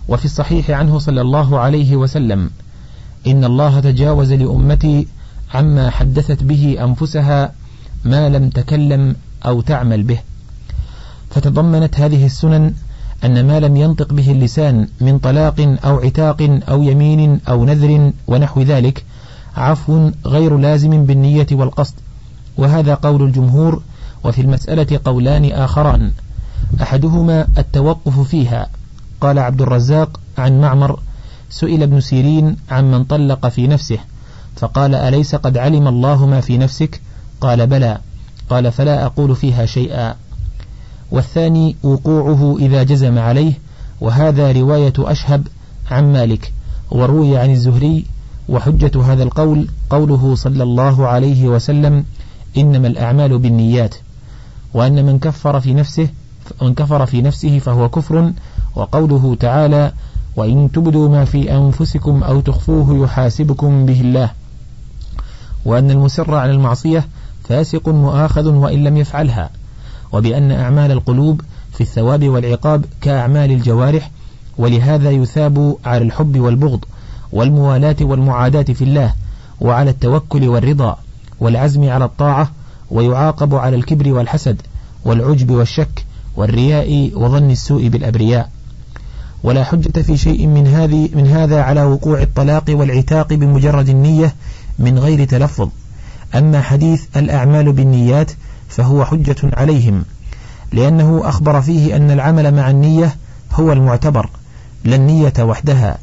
وفي 0.08 0.24
الصحيح 0.24 0.70
عنه 0.70 0.98
صلى 0.98 1.20
الله 1.20 1.58
عليه 1.58 1.96
وسلم 1.96 2.50
إن 3.26 3.44
الله 3.44 3.80
تجاوز 3.80 4.32
لأمتي 4.32 5.06
عما 5.54 5.90
حدثت 5.90 6.42
به 6.42 6.76
أنفسها 6.80 7.52
ما 8.04 8.28
لم 8.28 8.50
تكلم 8.50 9.16
أو 9.46 9.60
تعمل 9.60 10.02
به. 10.02 10.18
فتضمنت 11.30 12.00
هذه 12.00 12.26
السنن 12.26 12.74
أن 13.24 13.46
ما 13.46 13.61
لم 13.61 13.76
ينطق 13.76 14.12
به 14.12 14.31
اللسان 14.31 14.88
من 15.00 15.18
طلاق 15.18 15.76
أو 15.85 15.98
عتاق 15.98 16.61
أو 16.68 16.83
يمين 16.83 17.40
أو 17.48 17.64
نذر 17.64 18.12
ونحو 18.26 18.62
ذلك 18.62 19.04
عفو 19.57 20.11
غير 20.26 20.57
لازم 20.59 21.04
بالنية 21.04 21.46
والقصد. 21.52 21.94
وهذا 22.57 22.94
قول 22.94 23.22
الجمهور 23.22 23.83
وفي 24.24 24.40
المسألة 24.40 25.00
قولان 25.04 25.52
آخران. 25.52 26.12
أحدهما 26.83 27.46
التوقف 27.59 28.20
فيها. 28.20 28.68
قال 29.20 29.38
عبد 29.38 29.62
الرزاق 29.62 30.20
عن 30.38 30.61
معمر 30.61 31.00
سئل 31.50 31.83
ابن 31.83 32.00
سيرين 32.00 32.57
عن 32.70 32.90
من 32.90 33.04
طلق 33.04 33.48
في 33.48 33.66
نفسه. 33.66 33.98
فقال 34.57 34.94
أليس 34.94 35.35
قد 35.35 35.59
علم 35.59 35.88
الله 35.88 36.26
ما 36.26 36.40
في 36.40 36.59
نفسك؟ 36.59 37.00
قال 37.40 37.66
بلى. 37.66 37.98
قال 38.50 38.72
فلا 38.72 39.07
أقول 39.07 39.37
فيها 39.37 39.66
شيئا. 39.66 40.14
والثاني 41.10 41.76
وقوعه 41.82 42.56
إذا 42.58 42.82
جزم 42.82 43.18
عليه 43.18 43.52
وهذا 44.00 44.52
رواية 44.52 44.92
أشهب 44.98 45.48
عن 45.90 46.12
مالك 46.12 46.52
وروي 46.90 47.36
عن 47.36 47.50
الزهري 47.50 48.04
وحجة 48.48 49.02
هذا 49.02 49.22
القول 49.22 49.68
قوله 49.90 50.34
صلى 50.34 50.62
الله 50.62 51.06
عليه 51.06 51.48
وسلم 51.48 52.04
إنما 52.56 52.88
الأعمال 52.88 53.38
بالنيات 53.38 53.94
وأن 54.74 55.04
من 55.04 55.18
كفر 55.18 55.60
في 55.60 55.74
نفسه 55.74 56.08
من 56.62 56.74
كفر 56.74 57.06
في 57.06 57.22
نفسه 57.22 57.58
فهو 57.58 57.88
كفر 57.88 58.32
وقوله 58.76 59.34
تعالى 59.34 59.92
وإن 60.36 60.72
تبدوا 60.72 61.08
ما 61.08 61.24
في 61.24 61.56
أنفسكم 61.56 62.22
أو 62.22 62.40
تخفوه 62.40 63.04
يحاسبكم 63.04 63.86
به 63.86 64.00
الله 64.00 64.30
وأن 65.64 65.90
المسر 65.90 66.34
على 66.34 66.52
المعصية 66.52 67.08
فاسق 67.44 67.88
مؤاخذ 67.88 68.48
وإن 68.48 68.84
لم 68.84 68.96
يفعلها. 68.96 69.50
وبأن 70.12 70.52
أعمال 70.52 70.90
القلوب 70.90 71.40
في 71.72 71.80
الثواب 71.80 72.28
والعقاب 72.28 72.84
كأعمال 73.00 73.50
الجوارح 73.50 74.10
ولهذا 74.58 75.10
يثاب 75.10 75.76
على 75.84 76.04
الحب 76.04 76.40
والبغض 76.40 76.84
والموالاة 77.32 77.96
والمعاداة 78.00 78.62
في 78.62 78.84
الله 78.84 79.14
وعلى 79.60 79.90
التوكل 79.90 80.48
والرضا 80.48 80.98
والعزم 81.40 81.90
على 81.90 82.04
الطاعة 82.04 82.50
ويعاقب 82.90 83.54
على 83.54 83.76
الكبر 83.76 84.12
والحسد 84.12 84.62
والعجب 85.04 85.50
والشك 85.50 86.04
والرياء 86.36 87.10
وظن 87.14 87.50
السوء 87.50 87.88
بالأبرياء. 87.88 88.50
ولا 89.42 89.64
حجة 89.64 90.02
في 90.02 90.16
شيء 90.16 90.46
من 90.46 90.66
هذه 90.66 91.08
من 91.14 91.26
هذا 91.26 91.62
على 91.62 91.82
وقوع 91.82 92.22
الطلاق 92.22 92.64
والعتاق 92.68 93.32
بمجرد 93.32 93.88
النية 93.88 94.34
من 94.78 94.98
غير 94.98 95.24
تلفظ. 95.24 95.68
أما 96.34 96.60
حديث 96.60 97.04
الأعمال 97.16 97.72
بالنيات 97.72 98.30
فهو 98.68 99.04
حجة 99.04 99.37
عليهم 99.42 100.04
لأنه 100.72 101.22
أخبر 101.24 101.61
فيه 101.61 101.96
أن 101.96 102.11
العمل 102.11 102.54
مع 102.54 102.70
النية 102.70 103.16
هو 103.52 103.72
المعتبر 103.72 104.31
لا 104.85 104.96
النية 104.96 105.33
وحدها. 105.40 105.98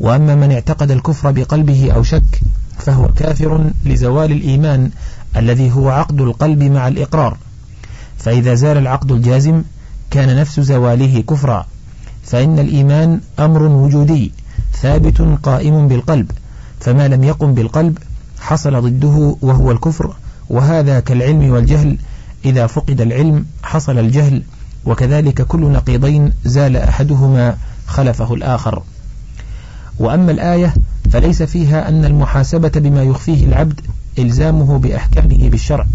وأما 0.00 0.34
من 0.34 0.52
اعتقد 0.52 0.90
الكفر 0.90 1.30
بقلبه 1.30 1.92
أو 1.92 2.02
شك 2.02 2.40
فهو 2.78 3.08
كافر 3.08 3.70
لزوال 3.84 4.32
الإيمان 4.32 4.90
الذي 5.36 5.72
هو 5.72 5.90
عقد 5.90 6.20
القلب 6.20 6.62
مع 6.62 6.88
الإقرار. 6.88 7.36
فإذا 8.18 8.54
زال 8.54 8.76
العقد 8.76 9.12
الجازم 9.12 9.62
كان 10.10 10.36
نفس 10.36 10.60
زواله 10.60 11.20
كفرا. 11.20 11.66
فإن 12.24 12.58
الإيمان 12.58 13.20
أمر 13.38 13.62
وجودي 13.62 14.32
ثابت 14.72 15.38
قائم 15.42 15.88
بالقلب. 15.88 16.30
فما 16.80 17.08
لم 17.08 17.24
يقم 17.24 17.54
بالقلب 17.54 17.98
حصل 18.40 18.82
ضده 18.82 19.36
وهو 19.42 19.70
الكفر. 19.70 20.14
وهذا 20.52 21.00
كالعلم 21.00 21.50
والجهل. 21.50 21.98
إذا 22.44 22.66
فقد 22.66 23.00
العلم 23.00 23.46
حصل 23.62 23.98
الجهل 23.98 24.42
وكذلك 24.84 25.42
كل 25.42 25.60
نقيضين 25.60 26.32
زال 26.44 26.76
أحدهما 26.76 27.56
خلفه 27.86 28.34
الآخر. 28.34 28.82
وأما 29.98 30.32
الآية 30.32 30.74
فليس 31.10 31.42
فيها 31.42 31.88
أن 31.88 32.04
المحاسبة 32.04 32.68
بما 32.76 33.02
يخفيه 33.02 33.46
العبد 33.46 33.80
إلزامه 34.18 34.78
بأحكامه 34.78 35.48
بالشرع 35.48 35.86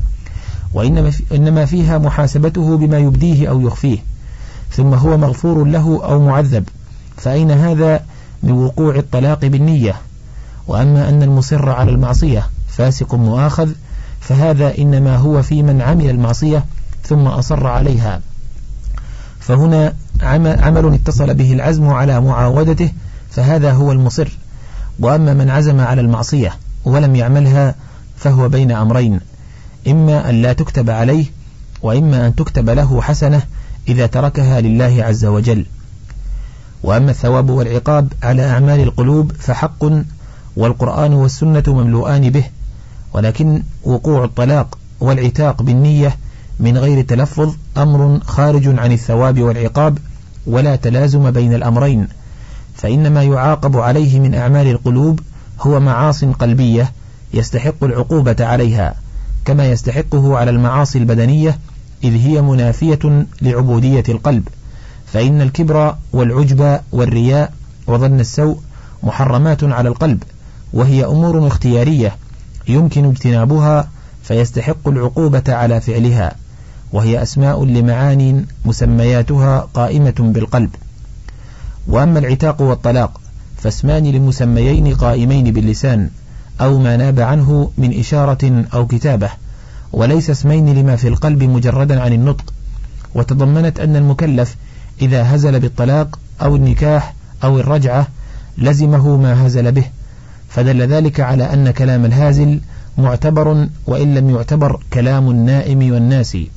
وإنما 0.73 1.11
إنما 1.31 1.65
فيها 1.65 1.97
محاسبته 1.97 2.77
بما 2.77 2.97
يبديه 2.97 3.49
أو 3.49 3.61
يخفيه. 3.61 3.97
ثم 4.71 4.93
هو 4.93 5.17
مغفور 5.17 5.63
له 5.63 5.99
أو 6.03 6.25
معذب. 6.25 6.63
فأين 7.17 7.51
هذا؟ 7.51 8.03
من 8.43 8.51
وقوع 8.51 8.95
الطلاق 8.95 9.45
بالنية. 9.45 9.95
وأما 10.67 11.09
أن 11.09 11.23
المصر 11.23 11.69
على 11.69 11.91
المعصية 11.91 12.47
فاسق 12.67 13.15
مؤاخذ 13.15 13.69
فهذا 14.19 14.77
إنما 14.77 15.15
هو 15.15 15.41
في 15.41 15.63
من 15.63 15.81
عمل 15.81 16.09
المعصية 16.09 16.65
ثم 17.03 17.27
أصر 17.27 17.67
عليها. 17.67 18.21
فهنا 19.39 19.93
عمل 20.21 20.93
اتصل 20.93 21.33
به 21.33 21.53
العزم 21.53 21.89
على 21.89 22.21
معاودته 22.21 22.91
فهذا 23.29 23.71
هو 23.71 23.91
المصر. 23.91 24.37
وأما 24.99 25.33
من 25.33 25.49
عزم 25.49 25.79
على 25.79 26.01
المعصية 26.01 26.53
ولم 26.85 27.15
يعملها 27.15 27.75
فهو 28.17 28.49
بين 28.49 28.71
أمرين 28.71 29.19
إما 29.87 30.29
أن 30.29 30.41
لا 30.41 30.53
تكتب 30.53 30.89
عليه 30.89 31.25
وإما 31.81 32.27
أن 32.27 32.35
تكتب 32.35 32.69
له 32.69 33.01
حسنة 33.01 33.41
إذا 33.87 34.05
تركها 34.05 34.61
لله 34.61 35.03
عز 35.03 35.25
وجل. 35.25 35.65
وأما 36.83 37.11
الثواب 37.11 37.49
والعقاب 37.49 38.13
على 38.23 38.49
أعمال 38.49 38.79
القلوب 38.79 39.31
فحق 39.39 39.85
والقرآن 40.57 41.13
والسنة 41.13 41.63
مملوءان 41.67 42.29
به 42.29 42.43
ولكن 43.17 43.63
وقوع 43.83 44.23
الطلاق 44.23 44.77
والعتاق 44.99 45.61
بالنية 45.61 46.17
من 46.59 46.77
غير 46.77 47.01
تلفظ 47.01 47.55
أمر 47.77 48.19
خارج 48.19 48.79
عن 48.79 48.91
الثواب 48.91 49.41
والعقاب 49.41 49.97
ولا 50.47 50.75
تلازم 50.75 51.31
بين 51.31 51.53
الأمرين 51.53 52.07
فإن 52.75 53.13
ما 53.13 53.23
يعاقب 53.23 53.77
عليه 53.77 54.19
من 54.19 54.35
أعمال 54.35 54.67
القلوب 54.67 55.19
هو 55.61 55.79
معاص 55.79 56.25
قلبية 56.25 56.91
يستحق 57.33 57.83
العقوبة 57.83 58.35
عليها 58.39 58.95
كما 59.45 59.71
يستحقه 59.71 60.37
على 60.37 60.51
المعاصي 60.51 60.99
البدنية 60.99 61.59
إذ 62.03 62.15
هي 62.27 62.41
منافية 62.41 63.25
لعبودية 63.41 64.03
القلب 64.09 64.47
فإن 65.05 65.41
الكبر 65.41 65.95
والعجب 66.13 66.79
والرياء 66.91 67.53
وظن 67.87 68.19
السوء 68.19 68.59
محرمات 69.03 69.63
على 69.63 69.89
القلب 69.89 70.23
وهي 70.73 71.05
أمور 71.05 71.47
اختيارية 71.47 72.15
يمكن 72.67 73.05
اجتنابها 73.05 73.89
فيستحق 74.23 74.87
العقوبة 74.87 75.43
على 75.47 75.81
فعلها 75.81 76.35
وهي 76.93 77.23
أسماء 77.23 77.65
لمعان 77.65 78.45
مسمياتها 78.65 79.59
قائمة 79.73 80.15
بالقلب. 80.19 80.69
وأما 81.87 82.19
العتاق 82.19 82.61
والطلاق 82.61 83.21
فاسمان 83.57 84.03
لمسميين 84.03 84.95
قائمين 84.95 85.53
باللسان 85.53 86.09
أو 86.61 86.79
ما 86.79 86.97
ناب 86.97 87.19
عنه 87.19 87.71
من 87.77 87.99
إشارة 87.99 88.65
أو 88.73 88.87
كتابة 88.87 89.29
وليس 89.93 90.29
اسمين 90.29 90.75
لما 90.75 90.95
في 90.95 91.07
القلب 91.07 91.43
مجردا 91.43 92.01
عن 92.01 92.13
النطق. 92.13 92.53
وتضمنت 93.15 93.79
أن 93.79 93.95
المكلف 93.95 94.55
إذا 95.01 95.35
هزل 95.35 95.59
بالطلاق 95.59 96.19
أو 96.41 96.55
النكاح 96.55 97.13
أو 97.43 97.59
الرجعة 97.59 98.07
لزمه 98.57 99.17
ما 99.17 99.47
هزل 99.47 99.71
به. 99.71 99.83
فدل 100.49 100.81
ذلك 100.81 101.19
على 101.19 101.53
أن 101.53 101.71
كلام 101.71 102.05
الهازل 102.05 102.59
معتبر 102.97 103.67
وإن 103.87 104.15
لم 104.15 104.29
يعتبر 104.29 104.79
كلام 104.93 105.29
النائم 105.29 105.93
والناسي 105.93 106.49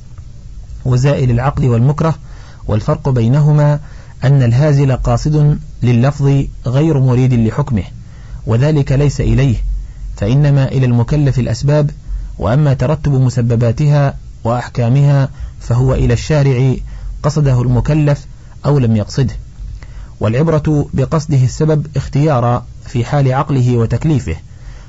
وزائل 0.85 1.31
العقل 1.31 1.67
والمكره 1.67 2.15
والفرق 2.67 3.09
بينهما 3.09 3.79
أن 4.23 4.43
الهازل 4.43 4.95
قاصد 4.95 5.59
لللفظ 5.83 6.43
غير 6.65 6.99
مريد 6.99 7.33
لحكمه 7.33 7.83
وذلك 8.45 8.91
ليس 8.91 9.21
إليه 9.21 9.55
فإنما 10.17 10.67
إلى 10.67 10.85
المكلف 10.85 11.39
الأسباب 11.39 11.91
وأما 12.39 12.73
ترتب 12.73 13.11
مسبباتها 13.11 14.13
وأحكامها 14.43 15.29
فهو 15.59 15.93
إلى 15.93 16.13
الشارع 16.13 16.75
قصده 17.23 17.61
المكلف 17.61 18.25
أو 18.65 18.79
لم 18.79 18.95
يقصده. 18.95 19.33
والعبرة 20.19 20.89
بقصده 20.93 21.43
السبب 21.43 21.87
اختيارا 21.95 22.65
في 22.91 23.05
حال 23.05 23.33
عقله 23.33 23.77
وتكليفه 23.77 24.35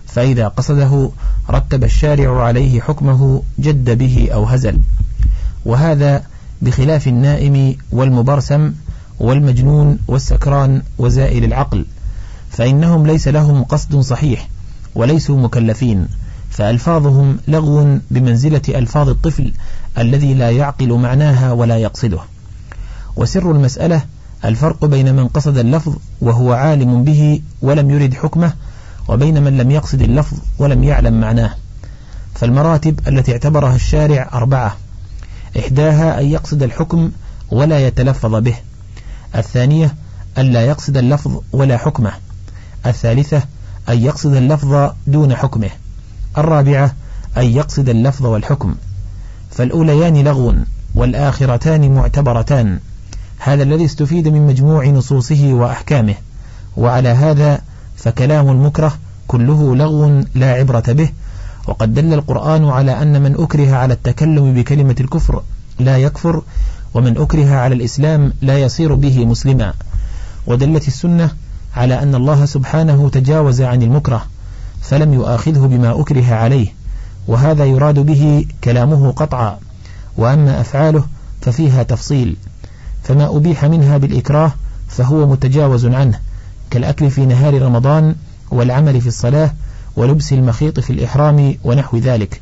فإذا 0.07 0.49
قصده 0.49 1.11
رتب 1.51 1.85
الشارع 1.85 2.43
عليه 2.43 2.81
حكمه 2.81 3.43
جد 3.59 3.99
به 3.99 4.29
أو 4.35 4.45
هزل. 4.45 4.81
وهذا 5.65 6.23
بخلاف 6.63 7.09
النائم 7.09 7.77
والمبرسم 7.93 8.73
والمجنون 9.21 9.99
والسكران 10.09 10.83
وزائل 10.99 11.45
العقل 11.45 11.87
فإنهم 12.51 13.07
ليس 13.07 13.29
لهم 13.29 13.65
قصد 13.65 14.01
صحيح 14.01 14.49
وليسوا 14.95 15.39
مكلفين 15.39 16.09
فألفاظهم 16.51 17.39
لغو 17.49 17.99
بمنزلة 18.11 18.63
ألفاظ 18.69 19.09
الطفل 19.09 19.53
الذي 19.99 20.35
لا 20.35 20.51
يعقل 20.51 20.93
معناها 20.93 21.53
ولا 21.53 21.77
يقصده. 21.77 22.21
وسر 23.17 23.51
المسألة 23.51 24.03
الفرق 24.45 24.85
بين 24.85 25.15
من 25.15 25.29
قصد 25.29 25.59
اللفظ 25.59 25.97
وهو 26.21 26.53
عالم 26.53 27.05
به 27.05 27.43
ولم 27.63 27.91
يرد 27.91 28.15
حكمه 28.15 28.53
وبين 29.09 29.43
من 29.43 29.59
لم 29.59 29.71
يقصد 29.71 30.03
اللفظ 30.03 30.37
ولم 30.59 30.85
يعلم 30.85 31.21
معناه. 31.21 31.55
فالمراتب 32.35 33.01
التي 33.09 33.33
اعتبرها 33.33 33.75
الشارع 33.75 34.31
أربعة 34.33 34.77
إحداها 35.59 36.21
أن 36.21 36.27
يقصد 36.27 36.63
الحكم 36.63 37.11
ولا 37.51 37.87
يتلفظ 37.87 38.35
به. 38.35 38.55
الثانية 39.37 39.95
أن 40.39 40.45
لا 40.45 40.67
يقصد 40.67 40.97
اللفظ 40.97 41.41
ولا 41.53 41.79
حكمه. 41.79 42.13
الثالثة 42.87 43.43
أن 43.89 43.99
يقصد 43.99 44.35
اللفظ 44.35 44.91
دون 45.07 45.35
حكمه. 45.35 45.71
الرابعة 46.39 46.95
أن 47.37 47.45
يقصد 47.45 47.89
اللفظ 47.89 48.27
والحكم. 48.27 48.75
فالأوليان 49.51 50.25
لغو 50.25 50.55
والآخرتان 50.95 51.95
معتبرتان. 51.95 52.79
هذا 53.45 53.63
الذي 53.63 53.85
استفيد 53.85 54.29
من 54.29 54.47
مجموع 54.47 54.87
نصوصه 54.87 55.53
وأحكامه. 55.53 56.15
وعلى 56.77 57.09
هذا 57.09 57.61
فكلام 57.97 58.49
المكره 58.49 58.99
كله 59.27 59.77
لغو 59.77 60.23
لا 60.35 60.53
عبرة 60.53 60.85
به. 60.89 61.11
وقد 61.69 61.95
دل 61.95 62.13
القرآن 62.13 62.65
على 62.65 63.03
أن 63.03 63.23
من 63.23 63.35
أكره 63.39 63.75
على 63.75 63.95
التكلم 63.95 64.55
بكلمة 64.55 64.97
الكفر 65.01 65.43
لا 65.79 65.99
يكفر 65.99 66.43
ومن 66.95 67.19
أكره 67.19 67.55
على 67.55 67.75
الإسلام 67.75 68.33
لا 68.43 68.59
يصير 68.59 68.95
به 68.95 69.27
مسلما. 69.27 69.75
ودلت 70.47 70.89
السنة 70.89 71.31
على 71.77 72.03
أن 72.03 72.15
الله 72.15 72.45
سبحانه 72.45 73.09
تجاوز 73.09 73.63
عن 73.63 73.83
المكره 73.83 74.27
فلم 74.83 75.15
يؤاخذه 75.15 75.67
بما 75.67 76.01
أكره 76.01 76.35
عليه. 76.35 76.67
وهذا 77.29 77.65
يراد 77.65 77.99
به 77.99 78.47
كلامه 78.65 79.13
قطعا. 79.13 79.59
وأما 80.17 80.61
أفعاله 80.61 81.05
ففيها 81.41 81.83
تفصيل. 81.83 82.37
فما 83.03 83.37
أبيح 83.37 83.65
منها 83.65 83.99
بالإكراه 83.99 84.53
فهو 84.89 85.29
متجاوز 85.29 85.87
عنه 85.87 86.19
كالأكل 86.71 87.11
في 87.11 87.27
نهار 87.27 87.63
رمضان 87.63 88.15
والعمل 88.51 89.01
في 89.01 89.07
الصلاة 89.07 89.55
ولبس 89.97 90.33
المخيط 90.33 90.81
في 90.81 90.91
الإحرام 90.91 91.55
ونحو 91.65 91.97
ذلك. 91.97 92.41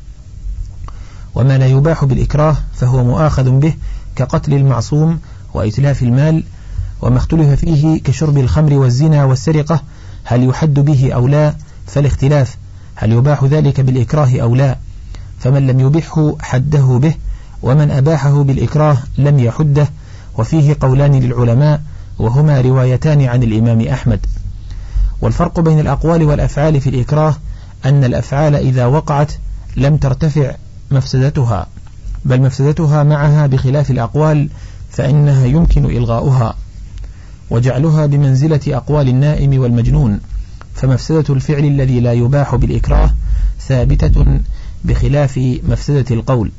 وما 1.35 1.57
لا 1.57 1.67
يباح 1.67 2.05
بالإكراه 2.05 2.57
فهو 2.73 3.03
مؤاخذ 3.03 3.49
به 3.49 3.73
كقتل 4.15 4.53
المعصوم 4.53 5.19
وإتلاف 5.53 6.03
المال 6.03 6.43
وما 7.01 7.17
اختلف 7.17 7.49
فيه 7.49 8.01
كشرب 8.03 8.37
الخمر 8.37 8.73
والزنا 8.73 9.25
والسرقة 9.25 9.83
هل 10.23 10.43
يحد 10.43 10.73
به 10.73 11.13
أو 11.13 11.27
لا؟ 11.27 11.55
فالاختلاف 11.87 12.57
هل 12.95 13.11
يباح 13.11 13.43
ذلك 13.43 13.81
بالإكراه 13.81 14.39
أو 14.41 14.55
لا؟ 14.55 14.77
فمن 15.39 15.67
لم 15.67 15.79
يبحه 15.79 16.35
حده 16.41 16.99
به 17.01 17.13
ومن 17.63 17.91
أباحه 17.91 18.43
بالإكراه 18.43 18.97
لم 19.17 19.39
يحده 19.39 19.87
وفيه 20.37 20.77
قولان 20.81 21.15
للعلماء 21.19 21.81
وهما 22.19 22.61
روايتان 22.61 23.21
عن 23.21 23.43
الإمام 23.43 23.81
أحمد. 23.81 24.19
والفرق 25.21 25.59
بين 25.59 25.79
الأقوال 25.79 26.23
والأفعال 26.23 26.81
في 26.81 26.89
الإكراه 26.89 27.35
أن 27.85 28.03
الأفعال 28.03 28.55
إذا 28.55 28.85
وقعت 28.85 29.31
لم 29.77 29.97
ترتفع 29.97 30.55
مفسدتها 30.91 31.67
بل 32.25 32.41
مفسدتها 32.41 33.03
معها 33.03 33.47
بخلاف 33.47 33.91
الأقوال 33.91 34.49
فإنها 34.91 35.45
يمكن 35.45 35.85
إلغاؤها. 35.85 36.55
وجعلها 37.49 38.05
بمنزلة 38.05 38.59
أقوال 38.67 39.09
النائم 39.09 39.59
والمجنون 39.61 40.19
فمفسدة 40.75 41.33
الفعل 41.33 41.65
الذي 41.65 41.99
لا 41.99 42.13
يباح 42.13 42.55
بالإكراه 42.55 43.13
ثابتة 43.67 44.39
بخلاف 44.85 45.37
مفسدة 45.69 46.15
القول. 46.15 46.51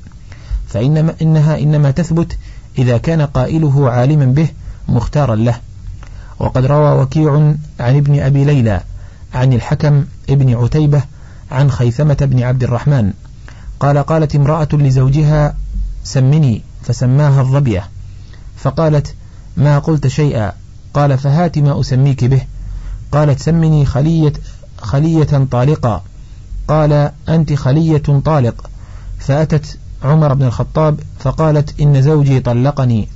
فإنما 0.69 1.15
إنها 1.23 1.59
إنما 1.59 1.91
تثبت 1.91 2.37
إذا 2.79 2.99
كان 2.99 3.23
قائله 3.23 3.91
عالما 3.91 4.25
به 4.25 4.49
مختارا 4.89 5.37
له. 5.37 5.61
وقد 6.39 6.67
روى 6.67 7.03
وكيع 7.03 7.35
عن 7.81 7.97
ابن 7.97 8.21
أبي 8.21 8.45
ليلى 8.45 8.81
عن 9.35 9.53
الحكم 9.53 10.05
ابن 10.31 10.55
عتيبة 10.55 11.03
عن 11.51 11.71
خيثمة 11.71 12.17
بن 12.21 12.43
عبد 12.43 12.63
الرحمن. 12.63 13.13
قال 13.81 13.99
قالت 13.99 14.37
امرأة 14.37 14.69
لزوجها 14.73 15.55
سمني 16.05 16.63
فسماها 16.83 17.41
الظبية. 17.41 17.89
فقالت 18.57 19.15
ما 19.57 19.79
قلت 19.79 20.07
شيئا؟ 20.07 20.53
قال 20.95 21.19
فهات 21.19 21.59
ما 21.59 21.81
أسميك 21.81 22.25
به. 22.25 22.41
قالت 23.13 23.41
سمني 23.41 23.87
خلية, 23.87 24.33
خلية 24.79 25.47
طالقا 25.51 26.03
قال 26.69 27.11
أنت 27.29 27.53
خلية 27.53 28.03
طالق. 28.25 28.71
فأتت 29.19 29.79
عمر 30.05 30.35
بن 30.35 30.43
الخطاب 30.43 31.01
فقالت 31.19 31.81
إن 31.81 32.03
زوجي 32.03 32.41
طلقني. 32.41 33.09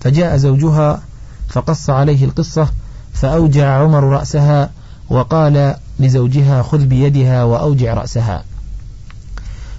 فجاء 0.00 0.36
زوجها 0.36 1.02
فقص 1.48 1.90
عليه 1.90 2.24
القصة 2.24 2.68
فأوجع 3.12 3.82
عمر 3.82 4.04
رأسها 4.04 4.70
وقال 5.10 5.74
لزوجها 6.00 6.62
خذ 6.62 6.84
بيدها 6.84 7.44
وأوجع 7.44 7.94
رأسها. 7.94 8.44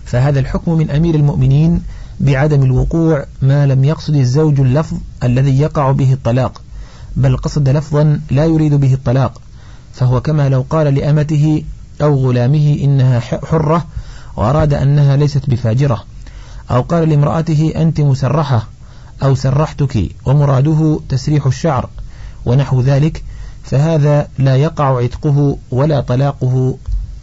فهذا 0.05 0.39
الحكم 0.39 0.77
من 0.77 0.89
أمير 0.89 1.15
المؤمنين 1.15 1.81
بعدم 2.19 2.63
الوقوع 2.63 3.25
ما 3.41 3.65
لم 3.65 3.83
يقصد 3.83 4.15
الزوج 4.15 4.59
اللفظ 4.59 4.97
الذي 5.23 5.59
يقع 5.59 5.91
به 5.91 6.13
الطلاق 6.13 6.62
بل 7.15 7.38
قصد 7.38 7.69
لفظا 7.69 8.21
لا 8.31 8.45
يريد 8.45 8.73
به 8.73 8.93
الطلاق 8.93 9.41
فهو 9.93 10.21
كما 10.21 10.49
لو 10.49 10.65
قال 10.69 10.95
لأمته 10.95 11.63
أو 12.01 12.15
غلامه 12.15 12.79
إنها 12.83 13.19
حرة 13.19 13.85
وأراد 14.38 14.73
أنها 14.73 15.15
ليست 15.15 15.49
بفاجرة. 15.49 16.03
أو 16.71 16.82
قال 16.82 17.10
لامرأته 17.10 17.73
أنت 17.75 18.01
مسرحة 18.01 18.67
أو 19.23 19.36
سرحتك 19.36 20.10
ومراده 20.25 20.99
تسريح 21.10 21.45
الشعر 21.45 21.89
ونحو 22.45 22.82
ذلك 22.82 23.23
فهذا 23.63 24.27
لا 24.38 24.55
يقع 24.55 24.97
عتقه 24.97 25.58
ولا 25.71 26.01
طلاقه 26.01 26.77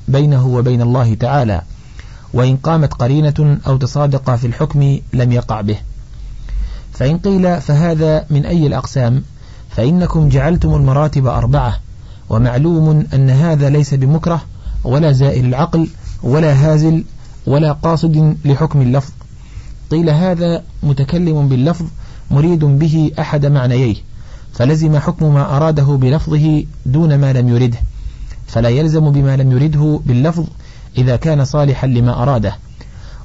بينه 0.09 0.47
وبين 0.47 0.83
الله 0.83 1.15
تعالى 1.15 1.63
وإن 2.33 2.57
قامت 2.57 2.95
قرينة 2.95 3.59
أو 3.67 3.77
تصادق 3.77 4.35
في 4.35 4.47
الحكم 4.47 4.99
لم 5.13 5.33
يقع 5.33 5.61
به. 5.61 5.77
فإن 6.93 7.19
قيل 7.19 7.61
فهذا 7.61 8.27
من 8.31 8.47
أي 8.47 8.67
الأقسام 8.67 9.23
فإنكم 9.71 10.29
جعلتم 10.29 10.75
المراتب 10.75 11.27
أربعة 11.27 11.81
ومعلوم 12.29 13.07
أن 13.15 13.31
هذا 13.31 13.69
ليس 13.69 13.95
بمكره 13.95 14.41
ولا 14.85 15.13
زائل 15.13 15.45
العقل 15.45 15.89
ولا 16.23 16.53
هازل 16.53 17.05
ولا 17.47 17.73
قاصد 17.73 18.37
لحكم 18.45 18.81
اللفظ. 18.81 19.11
قيل 19.91 20.11
هذا 20.11 20.63
متكلم 20.83 21.49
باللفظ 21.49 21.85
مريد 22.31 22.65
به 22.65 23.11
أحد 23.19 23.47
معنييه 23.47 23.97
فلزم 24.53 24.99
حكم 24.99 25.35
ما 25.35 25.57
أراده 25.57 25.85
بلفظه 25.85 26.65
دون 26.87 27.19
ما 27.19 27.33
لم 27.33 27.49
يرده 27.49 27.79
فلا 28.47 28.69
يلزم 28.69 29.11
بما 29.11 29.37
لم 29.37 29.53
يرده 29.53 30.01
باللفظ 30.07 30.45
إذا 30.99 31.17
كان 31.17 31.45
صالحا 31.45 31.87
لما 31.87 32.23
أراده. 32.23 32.57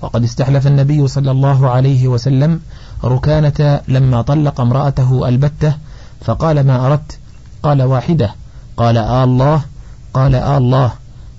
وقد 0.01 0.23
استحلف 0.23 0.67
النبي 0.67 1.07
صلى 1.07 1.31
الله 1.31 1.69
عليه 1.69 2.07
وسلم 2.07 2.59
ركانة 3.03 3.81
لما 3.87 4.21
طلق 4.21 4.61
امرأته 4.61 5.27
البتة 5.27 5.73
فقال 6.21 6.67
ما 6.67 6.87
أردت؟ 6.87 7.19
قال 7.63 7.81
واحدة. 7.81 8.35
قال 8.77 8.97
آه 8.97 9.23
الله. 9.23 9.61
قال 10.13 10.35
آه 10.35 10.57
الله. 10.57 10.91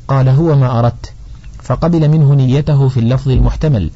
قال 0.09 0.29
هو 0.29 0.57
ما 0.57 0.79
أردت. 0.79 1.13
فقبل 1.63 2.09
منه 2.09 2.35
نيته 2.35 2.89
في 2.89 3.01
اللفظ 3.01 3.31
المحتمل. 3.31 3.91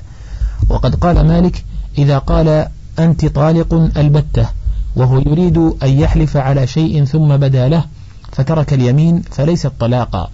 وقد 0.69 0.95
قال 0.95 1.27
مالك 1.27 1.65
إذا 1.99 2.19
قال 2.19 2.69
أنت 2.99 3.27
طالق 3.27 3.75
ألبتة 3.97 4.47
وهو 4.97 5.19
يريد 5.19 5.59
أن 5.59 5.89
يحلف 5.89 6.37
على 6.37 6.67
شيء 6.67 7.05
ثم 7.05 7.37
بدا 7.37 7.69
له 7.69 7.85
فترك 8.33 8.73
اليمين 8.73 9.23
فليست 9.31 9.73
طلاقا 9.81 10.31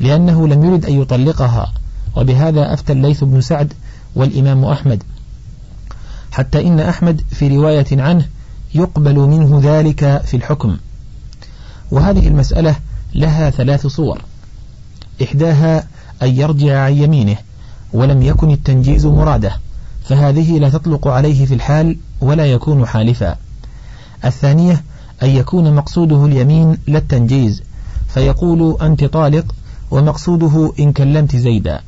لأنه 0.00 0.48
لم 0.48 0.64
يرد 0.64 0.84
أن 0.84 1.02
يطلقها 1.02 1.72
وبهذا 2.16 2.74
أفتى 2.74 2.92
الليث 2.92 3.24
بن 3.24 3.40
سعد 3.40 3.72
والإمام 4.14 4.64
أحمد. 4.64 5.02
حتى 6.32 6.66
إن 6.66 6.80
أحمد 6.80 7.22
في 7.30 7.56
رواية 7.56 7.86
عنه 7.92 8.26
يقبل 8.74 9.18
منه 9.18 9.60
ذلك 9.64 10.22
في 10.24 10.36
الحكم. 10.36 10.76
وهذه 11.90 12.28
المسألة 12.28 12.76
لها 13.14 13.50
ثلاث 13.50 13.86
صور. 13.86 14.22
إحداها 15.22 15.86
أن 16.22 16.28
يرجع 16.28 16.78
عن 16.78 16.92
يمينه 16.92 17.36
ولم 17.92 18.22
يكن 18.22 18.50
التنجيز 18.50 19.06
مراده 19.06 19.52
فهذه 20.04 20.58
لا 20.58 20.68
تطلق 20.68 21.08
عليه 21.08 21.46
في 21.46 21.54
الحال 21.54 21.96
ولا 22.20 22.46
يكون 22.46 22.86
حالفا. 22.86 23.36
الثانية 24.24 24.82
أن 25.22 25.28
يكون 25.28 25.74
مقصوده 25.74 26.24
اليمين 26.24 26.78
لا 26.86 26.98
التنجيز 26.98 27.62
فيقول 28.08 28.76
أنت 28.82 29.04
طالق 29.04 29.54
ومقصوده 29.90 30.72
إن 30.80 30.92
كلمت 30.92 31.36
زيدا. 31.36 31.80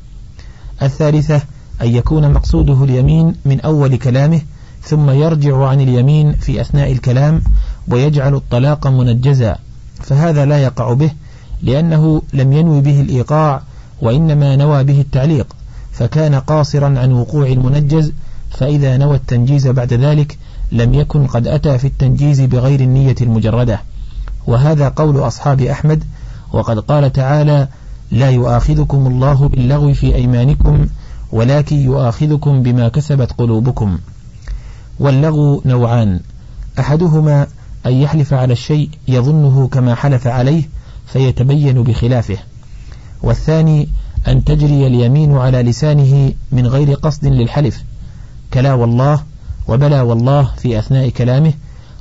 الثالثة 0.81 1.41
أن 1.81 1.87
يكون 1.95 2.33
مقصوده 2.33 2.83
اليمين 2.83 3.35
من 3.45 3.61
أول 3.61 3.95
كلامه 3.95 4.41
ثم 4.83 5.09
يرجع 5.09 5.67
عن 5.67 5.81
اليمين 5.81 6.31
في 6.31 6.61
أثناء 6.61 6.91
الكلام 6.91 7.41
ويجعل 7.87 8.35
الطلاق 8.35 8.87
منجزا. 8.87 9.57
فهذا 10.01 10.45
لا 10.45 10.57
يقع 10.57 10.93
به 10.93 11.11
لأنه 11.63 12.21
لم 12.33 12.53
ينوي 12.53 12.81
به 12.81 13.01
الإيقاع 13.01 13.61
وإنما 14.01 14.55
نوى 14.55 14.83
به 14.83 15.01
التعليق. 15.01 15.47
فكان 16.01 16.35
قاصرا 16.35 16.99
عن 16.99 17.11
وقوع 17.11 17.47
المنجز 17.47 18.11
فإذا 18.49 18.97
نوى 18.97 19.15
التنجيز 19.15 19.67
بعد 19.67 19.93
ذلك 19.93 20.37
لم 20.71 20.93
يكن 20.93 21.27
قد 21.27 21.47
أتى 21.47 21.77
في 21.77 21.87
التنجيز 21.87 22.41
بغير 22.41 22.79
النية 22.79 23.15
المجردة. 23.21 23.81
وهذا 24.47 24.89
قول 24.89 25.19
أصحاب 25.19 25.61
أحمد 25.61 26.03
وقد 26.53 26.79
قال 26.79 27.13
تعالى 27.13 27.67
لا 28.11 28.29
يؤاخذكم 28.29 29.07
الله 29.07 29.47
باللغو 29.47 29.93
في 29.93 30.15
أيمانكم 30.15 30.85
ولكن 31.31 31.75
يؤاخذكم 31.75 32.63
بما 32.63 32.87
كسبت 32.87 33.31
قلوبكم. 33.31 33.97
واللغو 34.99 35.61
نوعان 35.65 36.19
أحدهما 36.79 37.47
أن 37.85 37.93
يحلف 37.93 38.33
على 38.33 38.53
الشيء 38.53 38.89
يظنه 39.07 39.67
كما 39.67 39.95
حلف 39.95 40.27
عليه 40.27 40.63
فيتبين 41.05 41.83
بخلافه. 41.83 42.37
والثاني 43.23 43.87
أن 44.27 44.43
تجري 44.43 44.87
اليمين 44.87 45.37
على 45.37 45.63
لسانه 45.63 46.33
من 46.51 46.67
غير 46.67 46.93
قصد 46.93 47.25
للحلف. 47.25 47.83
كلا 48.53 48.73
والله 48.73 49.23
وبلا 49.67 50.01
والله 50.01 50.49
في 50.57 50.79
أثناء 50.79 51.09
كلامه 51.09 51.53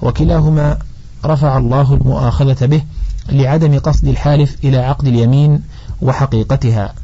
وكلاهما 0.02 0.78
رفع 1.24 1.58
الله 1.58 1.94
المؤاخذة 1.94 2.66
به 2.66 2.82
لعدم 3.28 3.78
قصد 3.78 4.08
الحالف 4.08 4.56
إلى 4.64 4.76
عقد 4.76 5.06
اليمين 5.06 5.62
وحقيقتها. 6.02 6.94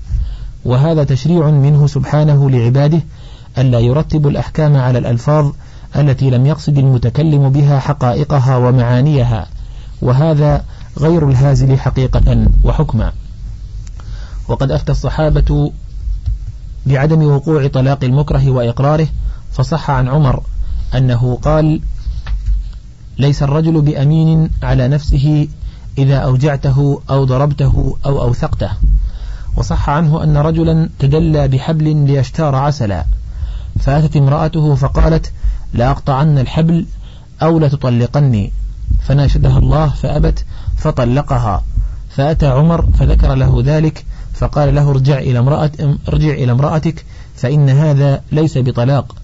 وهذا 0.64 1.04
تشريع 1.04 1.50
منه 1.50 1.86
سبحانه 1.86 2.50
لعباده 2.50 3.00
ألا 3.58 3.78
يرتب 3.80 4.26
الأحكام 4.26 4.76
على 4.76 4.98
الألفاظ 4.98 5.52
التي 5.96 6.30
لم 6.30 6.46
يقصد 6.46 6.78
المتكلم 6.78 7.48
بها 7.48 7.78
حقائقها 7.78 8.56
ومعانيها 8.56 9.46
وهذا 10.02 10.64
غير 10.98 11.28
الهازل 11.28 11.78
حقيقة 11.78 12.46
وحكما. 12.64 13.12
وقد 14.48 14.70
أفتى 14.70 14.92
الصحابة 14.92 15.72
بعدم 16.86 17.22
وقوع 17.22 17.66
طلاق 17.66 18.04
المكره 18.04 18.50
وإقراره 18.50 19.08
فصح 19.52 19.90
عن 19.90 20.08
عمر 20.08 20.42
أنه 20.94 21.38
قال 21.42 21.80
ليس 23.18 23.42
الرجل 23.42 23.80
بأمين 23.80 24.50
على 24.62 24.88
نفسه 24.88 25.48
إذا 25.98 26.16
أوجعته 26.16 27.02
أو 27.10 27.24
ضربته 27.24 27.96
أو 28.06 28.22
أوثقته 28.22 28.70
وصح 29.56 29.90
عنه 29.90 30.24
أن 30.24 30.36
رجلا 30.36 30.88
تدلى 30.98 31.48
بحبل 31.48 31.96
ليشتار 31.96 32.54
عسلا 32.54 33.04
فأتت 33.80 34.16
امرأته 34.16 34.74
فقالت 34.74 35.32
لأقطعن 35.74 36.38
الحبل 36.38 36.86
أو 37.42 37.58
لتطلقني 37.58 38.52
فناشدها 39.00 39.58
الله 39.58 39.88
فأبت 39.88 40.44
فطلقها 40.76 41.64
فأتى 42.10 42.46
عمر 42.46 42.86
فذكر 42.98 43.34
له 43.34 43.62
ذلك 43.64 44.04
فقال 44.38 44.74
له 44.74 44.90
ارجع 44.90 45.18
إلى 45.18 45.38
امرأة 45.38 45.70
ارجع 46.08 46.30
إلى 46.30 46.52
امرأتك 46.52 47.04
فإن 47.34 47.70
هذا 47.70 48.22
ليس 48.32 48.58
بطلاق. 48.58 49.14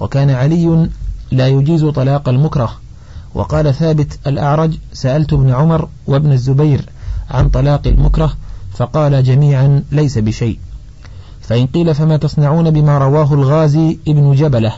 وكان 0.00 0.30
علي 0.30 0.88
لا 1.30 1.48
يجيز 1.48 1.84
طلاق 1.84 2.28
المكره. 2.28 2.72
وقال 3.34 3.74
ثابت 3.74 4.18
الأعرج 4.26 4.78
سألت 4.92 5.32
ابن 5.32 5.50
عمر 5.50 5.88
وابن 6.06 6.32
الزبير 6.32 6.84
عن 7.30 7.48
طلاق 7.48 7.86
المكره 7.86 8.32
فقال 8.72 9.24
جميعا 9.24 9.82
ليس 9.92 10.18
بشيء. 10.18 10.58
فإن 11.40 11.66
قيل 11.66 11.94
فما 11.94 12.16
تصنعون 12.16 12.70
بما 12.70 12.98
رواه 12.98 13.34
الغازي 13.34 13.98
ابن 14.08 14.34
جبلة 14.34 14.72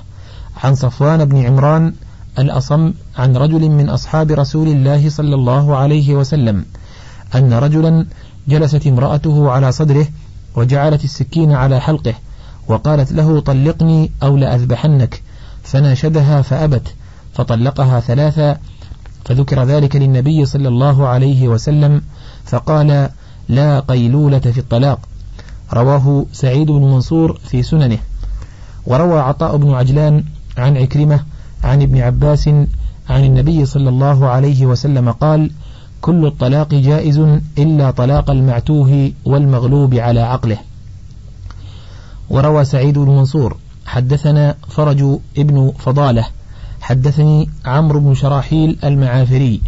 عن 0.65 0.75
صفوان 0.75 1.25
بن 1.25 1.45
عمران 1.47 1.95
الأصم 2.39 2.93
عن 3.19 3.37
رجل 3.37 3.71
من 3.71 3.89
أصحاب 3.89 4.31
رسول 4.31 4.69
الله 4.69 5.11
صلى 5.11 5.35
الله 5.35 5.77
عليه 5.77 6.15
وسلم 6.15 6.65
أن 7.35 7.53
رجلا 7.53 8.07
جلست 8.49 8.87
امرأته 8.87 9.51
على 9.51 9.73
صدره 9.73 10.07
وجعلت 10.57 11.05
السكين 11.05 11.53
على 11.53 11.81
حلقه 11.81 12.15
وقالت 12.69 13.13
له 13.13 13.41
طلقني 13.41 14.11
أو 14.23 14.37
لأذبحنك. 14.37 15.23
فناشدها 15.63 16.43
فأبت 16.43 16.95
فطلقها 17.35 18.01
ثلاثا 18.01 18.59
فذكر 19.25 19.65
ذلك 19.65 19.97
للنبي 19.97 20.47
صلى 20.47 20.69
الله 20.69 21.07
عليه 21.07 21.49
وسلم 21.49 22.03
فقال 22.45 23.11
لا 23.49 23.81
قيلولة 23.81 24.39
في 24.39 24.59
الطلاق. 24.59 24.99
رواه 25.73 26.27
سعيد 26.33 26.67
بن 26.67 26.83
منصور 26.83 27.39
في 27.49 27.63
سننه. 27.63 27.99
وروى 28.87 29.21
عطاء 29.21 29.57
بن 29.57 29.75
عجلان 29.75 30.25
عن 30.59 30.77
عكرمة 30.77 31.21
عن 31.65 31.83
ابن 31.83 32.01
عباس 32.01 32.49
عن 33.09 33.25
النبي 33.25 33.67
صلى 33.67 33.89
الله 33.89 34.29
عليه 34.29 34.67
وسلم 34.67 35.11
قال 35.11 35.51
كل 36.05 36.27
الطلاق 36.27 36.75
جائز 36.75 37.19
إلا 37.59 37.91
طلاق 37.91 38.31
المعتوه 38.31 39.13
والمغلوب 39.25 39.95
على 39.95 40.21
عقله. 40.21 40.59
وروى 42.31 42.65
سعيد 42.65 42.99
بن 42.99 43.09
منصور 43.09 43.57
حدثنا 43.87 44.55
فرج 44.69 45.19
ابن 45.39 45.73
فضالة 45.79 46.25
حدثني 46.81 47.49
عمرو 47.65 48.01
بن 48.01 48.15
شراحيل 48.15 48.79
المعافري 48.85 49.61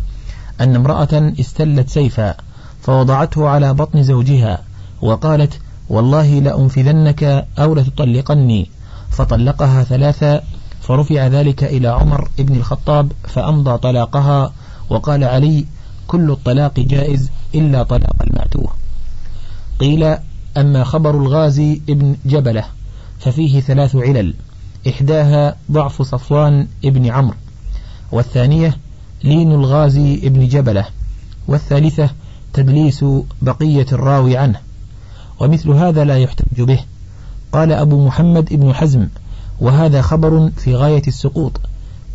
أن 0.60 0.76
امرأة 0.76 1.32
استلت 1.40 1.88
سيفا 1.88 2.34
فوضعته 2.82 3.48
على 3.48 3.74
بطن 3.74 4.02
زوجها 4.02 4.62
وقالت 5.02 5.60
والله 5.88 6.40
لأنفذنك 6.40 7.46
أو 7.58 7.74
لتطلقني 7.74 8.70
فطلقها 9.10 9.84
ثلاثا 9.84 10.42
فرفع 10.80 11.26
ذلك 11.26 11.64
إلى 11.64 11.88
عمر 11.88 12.28
بن 12.38 12.56
الخطاب 12.56 13.12
فأمضى 13.28 13.78
طلاقها 13.78 14.52
وقال 14.90 15.24
علي 15.24 15.66
كل 16.06 16.30
الطلاق 16.30 16.80
جائز 16.80 17.30
إلا 17.54 17.82
طلاق 17.82 18.22
المعتوه 18.26 18.72
قيل 19.78 20.16
أما 20.56 20.84
خبر 20.84 21.10
الغازي 21.10 21.80
ابن 21.88 22.16
جبلة 22.26 22.64
ففيه 23.20 23.60
ثلاث 23.60 23.96
علل 23.96 24.34
إحداها 24.88 25.56
ضعف 25.72 26.02
صفوان 26.02 26.68
ابن 26.84 27.06
عمرو 27.06 27.36
والثانية 28.12 28.76
لين 29.24 29.52
الغازي 29.52 30.14
ابن 30.14 30.48
جبلة 30.48 30.86
والثالثة 31.48 32.10
تدليس 32.52 33.04
بقية 33.42 33.86
الراوي 33.92 34.36
عنه 34.36 34.60
ومثل 35.40 35.70
هذا 35.70 36.04
لا 36.04 36.18
يحتج 36.18 36.62
به. 36.62 36.80
قال 37.52 37.72
أبو 37.72 38.06
محمد 38.06 38.52
ابن 38.52 38.74
حزم 38.74 39.08
وهذا 39.60 40.02
خبر 40.02 40.50
في 40.56 40.74
غاية 40.74 41.02
السقوط. 41.06 41.60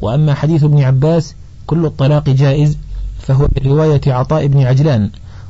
وأما 0.02 0.34
حديث 0.34 0.64
ابن 0.64 0.82
عباس 0.82 1.36
كل 1.68 1.86
الطلاق 1.86 2.30
جائز 2.30 2.78
فهو 3.32 3.48
برواية 3.62 4.02
عطاء 4.08 4.48
بن 4.48 4.62
عجلان 4.62 5.10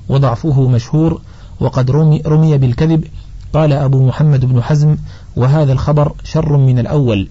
وضعفه 0.09 0.69
مشهور 0.69 1.21
وقد 1.59 1.91
رمي, 1.91 2.21
رمي 2.25 2.57
بالكذب 2.57 3.03
قال 3.53 3.73
أبو 3.73 4.07
محمد 4.07 4.45
بن 4.45 4.63
حزم 4.63 4.97
وهذا 5.35 5.73
الخبر 5.73 6.13
شر 6.23 6.57
من 6.57 6.79
الأول. 6.79 7.29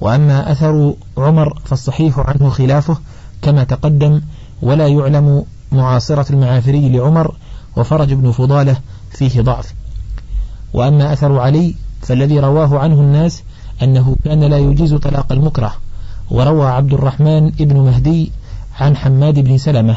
وأما 0.00 0.52
أثر 0.52 0.94
عمر 1.18 1.58
فالصحيح 1.64 2.18
عنه 2.18 2.50
خلافه 2.50 2.98
كما 3.42 3.64
تقدم 3.64 4.20
ولا 4.62 4.88
يعلم 4.88 5.44
معاصرة 5.72 6.32
المعافري 6.32 6.88
لعمر 6.88 7.34
وفرج 7.76 8.12
بن 8.12 8.30
فضالة 8.30 8.76
فيه 9.10 9.40
ضعف. 9.40 9.74
وأما 10.72 11.12
أثر 11.12 11.38
علي 11.38 11.74
فالذي 12.02 12.40
رواه 12.40 12.78
عنه 12.78 13.00
الناس 13.00 13.42
أنه 13.82 14.16
كان 14.24 14.44
لا 14.44 14.58
يجيز 14.58 14.94
طلاق 14.94 15.32
المكره 15.32 15.72
وروى 16.30 16.66
عبد 16.66 16.92
الرحمن 16.92 17.50
بن 17.50 17.76
مهدي 17.76 18.32
عن 18.80 18.96
حماد 18.96 19.38
بن 19.38 19.58
سلمة 19.58 19.96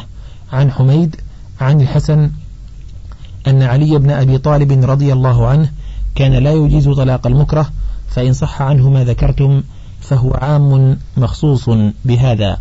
عن 0.52 0.70
حميد 0.70 1.16
عن 1.60 1.80
الحسن 1.80 2.30
أن 3.46 3.62
علي 3.62 3.98
بن 3.98 4.10
أبي 4.10 4.38
طالب 4.38 4.90
رضي 4.90 5.12
الله 5.12 5.46
عنه 5.46 5.70
كان 6.14 6.32
لا 6.32 6.52
يجيز 6.52 6.88
طلاق 6.88 7.26
المكره 7.26 7.70
فإن 8.08 8.32
صح 8.32 8.62
عنه 8.62 8.90
ما 8.90 9.04
ذكرتم 9.04 9.62
فهو 10.00 10.30
عام 10.34 10.98
مخصوص 11.16 11.70
بهذا. 12.04 12.58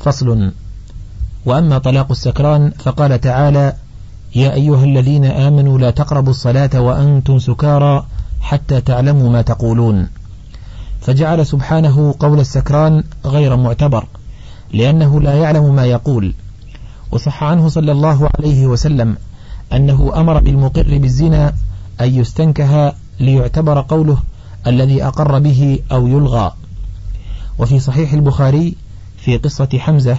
فصل 0.00 0.52
وأما 1.44 1.78
طلاق 1.78 2.10
السكران 2.10 2.72
فقال 2.78 3.20
تعالى 3.20 3.72
يا 4.34 4.54
أيها 4.54 4.84
الذين 4.84 5.24
آمنوا 5.24 5.78
لا 5.78 5.90
تقربوا 5.90 6.30
الصلاة 6.30 6.80
وأنتم 6.80 7.38
سكارى 7.38 8.06
حتى 8.40 8.80
تعلموا 8.80 9.30
ما 9.30 9.42
تقولون. 9.42 10.08
فجعل 11.00 11.46
سبحانه 11.46 12.14
قول 12.18 12.40
السكران 12.40 13.04
غير 13.24 13.56
معتبر. 13.56 14.06
لأنه 14.72 15.20
لا 15.20 15.34
يعلم 15.34 15.74
ما 15.74 15.84
يقول. 15.84 16.34
وصح 17.12 17.44
عنه 17.44 17.68
صلى 17.68 17.92
الله 17.92 18.30
عليه 18.38 18.66
وسلم 18.66 19.16
أنه 19.72 20.12
أمر 20.20 20.40
بالمقر 20.40 20.98
بالزنا 20.98 21.54
أن 22.00 22.14
يستنكه 22.14 22.92
ليعتبر 23.20 23.80
قوله 23.80 24.18
الذي 24.66 25.04
أقر 25.04 25.38
به 25.38 25.78
أو 25.92 26.06
يلغى. 26.06 26.52
وفي 27.58 27.80
صحيح 27.80 28.12
البخاري 28.12 28.74
في 29.18 29.36
قصة 29.36 29.68
حمزة 29.74 30.18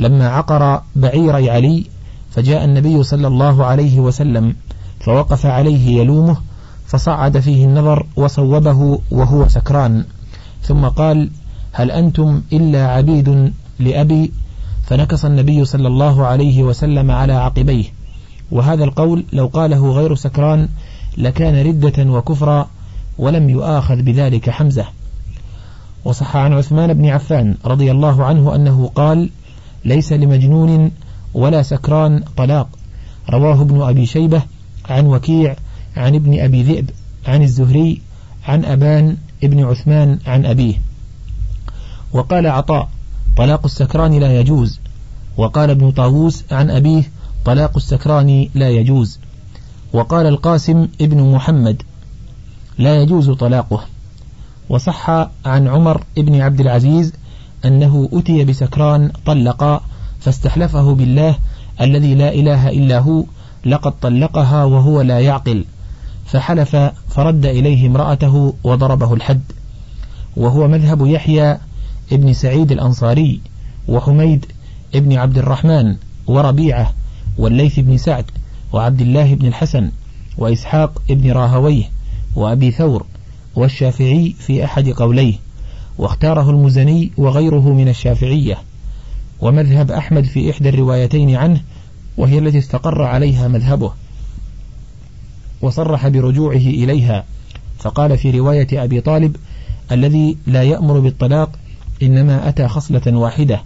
لما 0.00 0.28
عقر 0.28 0.82
بعير 0.96 1.50
علي 1.50 1.86
فجاء 2.30 2.64
النبي 2.64 3.02
صلى 3.02 3.26
الله 3.26 3.64
عليه 3.64 4.00
وسلم 4.00 4.56
فوقف 5.00 5.46
عليه 5.46 6.00
يلومه 6.00 6.36
فصعد 6.86 7.38
فيه 7.38 7.64
النظر 7.64 8.06
وصوبه 8.16 9.00
وهو 9.10 9.48
سكران. 9.48 10.04
ثم 10.62 10.84
قال 10.86 11.30
هل 11.72 11.90
أنتم 11.90 12.42
إلا 12.52 12.86
عبيد 12.86 13.52
لأبي 13.78 14.32
فنكص 14.86 15.24
النبي 15.24 15.64
صلى 15.64 15.88
الله 15.88 16.26
عليه 16.26 16.62
وسلم 16.62 17.10
على 17.10 17.32
عقبيه. 17.32 17.84
وهذا 18.50 18.84
القول 18.84 19.24
لو 19.32 19.46
قاله 19.46 19.92
غير 19.92 20.14
سكران 20.14 20.68
لكان 21.18 21.66
ردة 21.66 22.10
وكفرا 22.10 22.68
ولم 23.18 23.50
يؤاخذ 23.50 24.02
بذلك 24.02 24.50
حمزة. 24.50 24.84
وصح 26.04 26.36
عن 26.36 26.52
عثمان 26.52 26.94
بن 26.94 27.06
عفان 27.06 27.56
رضي 27.64 27.90
الله 27.90 28.24
عنه 28.24 28.54
أنه 28.54 28.90
قال 28.94 29.30
ليس 29.84 30.12
لمجنون 30.12 30.90
ولا 31.34 31.62
سكران 31.62 32.22
طلاق 32.36 32.68
رواه 33.30 33.62
ابن 33.62 33.82
أبي 33.82 34.06
شيبة 34.06 34.42
عن 34.88 35.06
وكيع 35.06 35.56
عن 35.96 36.14
ابن 36.14 36.40
أبي 36.40 36.62
ذئب 36.62 36.90
عن 37.26 37.42
الزهري 37.42 38.00
عن 38.48 38.64
أبان 38.64 39.16
ابن 39.44 39.64
عثمان 39.64 40.18
عن 40.26 40.46
أبيه. 40.46 40.74
وقال 42.12 42.46
عطاء 42.46 42.88
طلاق 43.36 43.64
السكران 43.64 44.20
لا 44.20 44.40
يجوز. 44.40 44.80
وقال 45.36 45.70
ابن 45.70 45.90
طاووس 45.90 46.44
عن 46.50 46.70
أبيه 46.70 47.02
طلاق 47.44 47.76
السكران 47.76 48.48
لا 48.54 48.68
يجوز. 48.68 49.18
وقال 49.92 50.26
القاسم 50.26 50.88
ابن 51.00 51.32
محمد 51.32 51.82
لا 52.78 53.02
يجوز 53.02 53.30
طلاقه. 53.30 53.84
وصح 54.68 55.10
عن 55.44 55.68
عمر 55.68 56.04
بن 56.16 56.40
عبد 56.40 56.60
العزيز 56.60 57.12
أنه 57.64 58.08
أتي 58.12 58.44
بسكران 58.44 59.12
طلق 59.26 59.82
فاستحلفه 60.20 60.94
بالله 60.94 61.38
الذي 61.80 62.14
لا 62.14 62.34
إله 62.34 62.68
إلا 62.68 62.98
هو 62.98 63.24
لقد 63.66 63.92
طلقها 64.00 64.64
وهو 64.64 65.00
لا 65.00 65.20
يعقل. 65.20 65.64
فحلف 66.26 66.76
فرد 67.08 67.46
إليه 67.46 67.86
امرأته 67.86 68.54
وضربه 68.64 69.14
الحد. 69.14 69.42
وهو 70.36 70.68
مذهب 70.68 71.06
يحيى 71.06 71.58
ابن 72.12 72.32
سعيد 72.32 72.72
الأنصاري 72.72 73.40
وحميد 73.88 74.46
ابن 74.94 75.12
عبد 75.16 75.38
الرحمن 75.38 75.96
وربيعة 76.26 76.92
والليث 77.38 77.80
بن 77.80 77.96
سعد 77.96 78.24
وعبد 78.72 79.00
الله 79.00 79.34
بن 79.34 79.46
الحسن 79.46 79.90
وإسحاق 80.38 81.02
ابن 81.10 81.30
راهويه 81.30 81.84
وأبي 82.36 82.70
ثور 82.70 83.06
والشافعي 83.56 84.34
في 84.38 84.64
أحد 84.64 84.88
قوليه 84.88 85.34
واختاره 85.98 86.50
المزني 86.50 87.10
وغيره 87.16 87.72
من 87.72 87.88
الشافعية. 87.88 88.58
ومذهب 89.40 89.90
أحمد 89.90 90.24
في 90.24 90.50
إحدى 90.50 90.68
الروايتين 90.68 91.36
عنه 91.36 91.60
وهي 92.16 92.38
التي 92.38 92.58
استقر 92.58 93.02
عليها 93.02 93.48
مذهبه 93.48 93.92
وصرح 95.62 96.08
برجوعه 96.08 96.56
إليها. 96.56 97.24
فقال 97.78 98.18
في 98.18 98.30
رواية 98.30 98.84
أبي 98.84 99.00
طالب 99.00 99.36
الذي 99.92 100.36
لا 100.46 100.62
يأمر 100.62 101.00
بالطلاق 101.00 101.50
إنما 102.02 102.48
أتى 102.48 102.68
خصلة 102.68 103.02
واحدة 103.06 103.60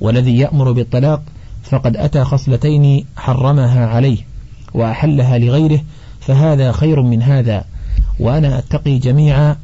والذي 0.00 0.38
يأمر 0.38 0.72
بالطلاق 0.72 1.22
فقد 1.62 1.96
أتى 1.96 2.24
خصلتين 2.24 3.04
حرمها 3.16 3.86
عليه 3.86 4.18
وأحلها 4.74 5.38
لغيره 5.38 5.80
فهذا 6.20 6.72
خير 6.72 7.02
من 7.02 7.22
هذا. 7.22 7.64
وأنا 8.20 8.58
أتقي 8.58 8.98
جميعا. 8.98 9.56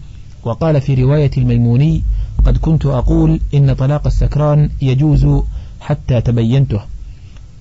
وقال 0.44 0.80
في 0.80 0.94
رواية 0.94 1.30
الميموني 1.36 2.02
قد 2.44 2.56
كنت 2.56 2.86
أقول 2.86 3.40
إن 3.54 3.74
طلاق 3.74 4.06
السكران 4.06 4.70
يجوز 4.82 5.42
حتى 5.80 6.20
تبينته 6.20 6.80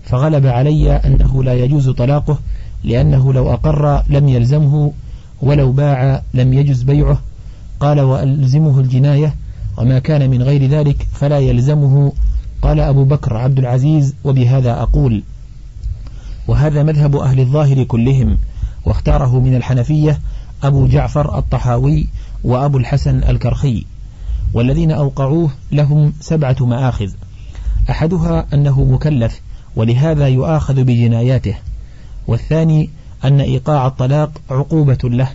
فغلب 0.04 0.46
علي 0.46 0.92
أنه 0.92 1.44
لا 1.44 1.54
يجوز 1.54 1.90
طلاقه 1.90 2.40
لأنه 2.84 3.34
لو 3.34 3.54
أقر 3.54 4.04
لم 4.10 4.30
يلزمه 4.30 4.92
ولو 5.42 5.72
باع 5.72 6.22
لم 6.34 6.54
يجز 6.54 6.84
بيعه. 6.84 7.22
قال 7.80 8.00
وألزمه 8.00 8.80
الجناية 8.80 9.36
وما 9.82 10.00
كان 10.00 10.30
من 10.30 10.44
غير 10.44 10.66
ذلك 10.66 11.08
فلا 11.14 11.40
يلزمه. 11.40 12.14
قال 12.62 12.80
أبو 12.80 13.04
بكر 13.04 13.38
عبد 13.38 13.60
العزيز 13.60 14.16
وبهذا 14.24 14.82
أقول 14.82 15.24
وهذا 16.48 16.84
مذهب 16.84 17.16
أهل 17.16 17.40
الظاهر 17.40 17.84
كلهم 17.84 18.38
واختاره 18.86 19.40
من 19.40 19.56
الحنفية 19.56 20.20
أبو 20.64 20.88
جعفر 20.88 21.38
الطحاوي 21.38 22.08
وأبو 22.44 22.78
الحسن 22.78 23.24
الكرخي 23.24 23.86
والذين 24.54 24.92
أوقعوه 24.92 25.50
لهم 25.72 26.14
سبعة 26.20 26.56
مآخذ. 26.62 27.10
أحدها 27.90 28.46
أنه 28.54 28.84
مكلف 28.84 29.42
ولهذا 29.76 30.28
يؤاخذ 30.28 30.84
بجناياته. 30.84 31.56
والثاني 32.28 32.90
أن 33.24 33.42
إيقاع 33.42 33.88
الطلاق 33.88 34.32
عقوبة 34.50 35.00
له. 35.04 35.30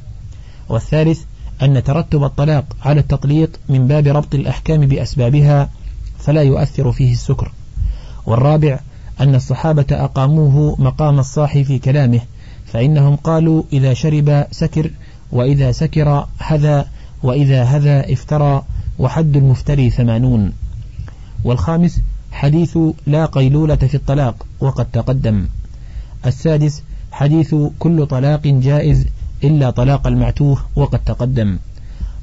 والثالث 0.68 1.20
أن 1.62 1.82
ترتب 1.84 2.24
الطلاق 2.24 2.64
على 2.82 3.00
التطليق 3.00 3.50
من 3.68 3.86
باب 3.86 4.06
ربط 4.06 4.34
الأحكام 4.34 4.80
بأسبابها 4.80 5.70
فلا 6.18 6.42
يؤثر 6.42 6.92
فيه 6.92 7.12
السكر. 7.12 7.52
والرابع 8.26 8.80
أن 9.20 9.34
الصحابة 9.34 9.86
أقاموه 9.90 10.80
مقام 10.80 11.18
الصاحي 11.18 11.64
في 11.64 11.78
كلامه 11.78 12.20
فإنهم 12.66 13.16
قالوا 13.16 13.62
إذا 13.72 13.94
شرب 13.94 14.46
سكر 14.50 14.90
وإذا 15.32 15.72
سكر 15.72 16.26
هذا 16.38 16.86
وإذا 17.22 17.62
هذا 17.62 18.12
افترى 18.12 18.62
وحد 18.98 19.36
المفتري 19.36 19.90
ثمانون. 19.90 20.52
والخامس 21.44 22.00
حديث 22.32 22.78
لا 23.06 23.26
قيلولة 23.26 23.76
في 23.76 23.94
الطلاق 23.94 24.46
وقد 24.60 24.86
تقدم. 24.92 25.48
السادس 26.26 26.82
حديث 27.12 27.54
كل 27.78 28.06
طلاق 28.06 28.46
جائز 28.46 29.06
إلا 29.44 29.70
طلاق 29.70 30.06
المعتوه 30.06 30.58
وقد 30.76 30.98
تقدم. 30.98 31.58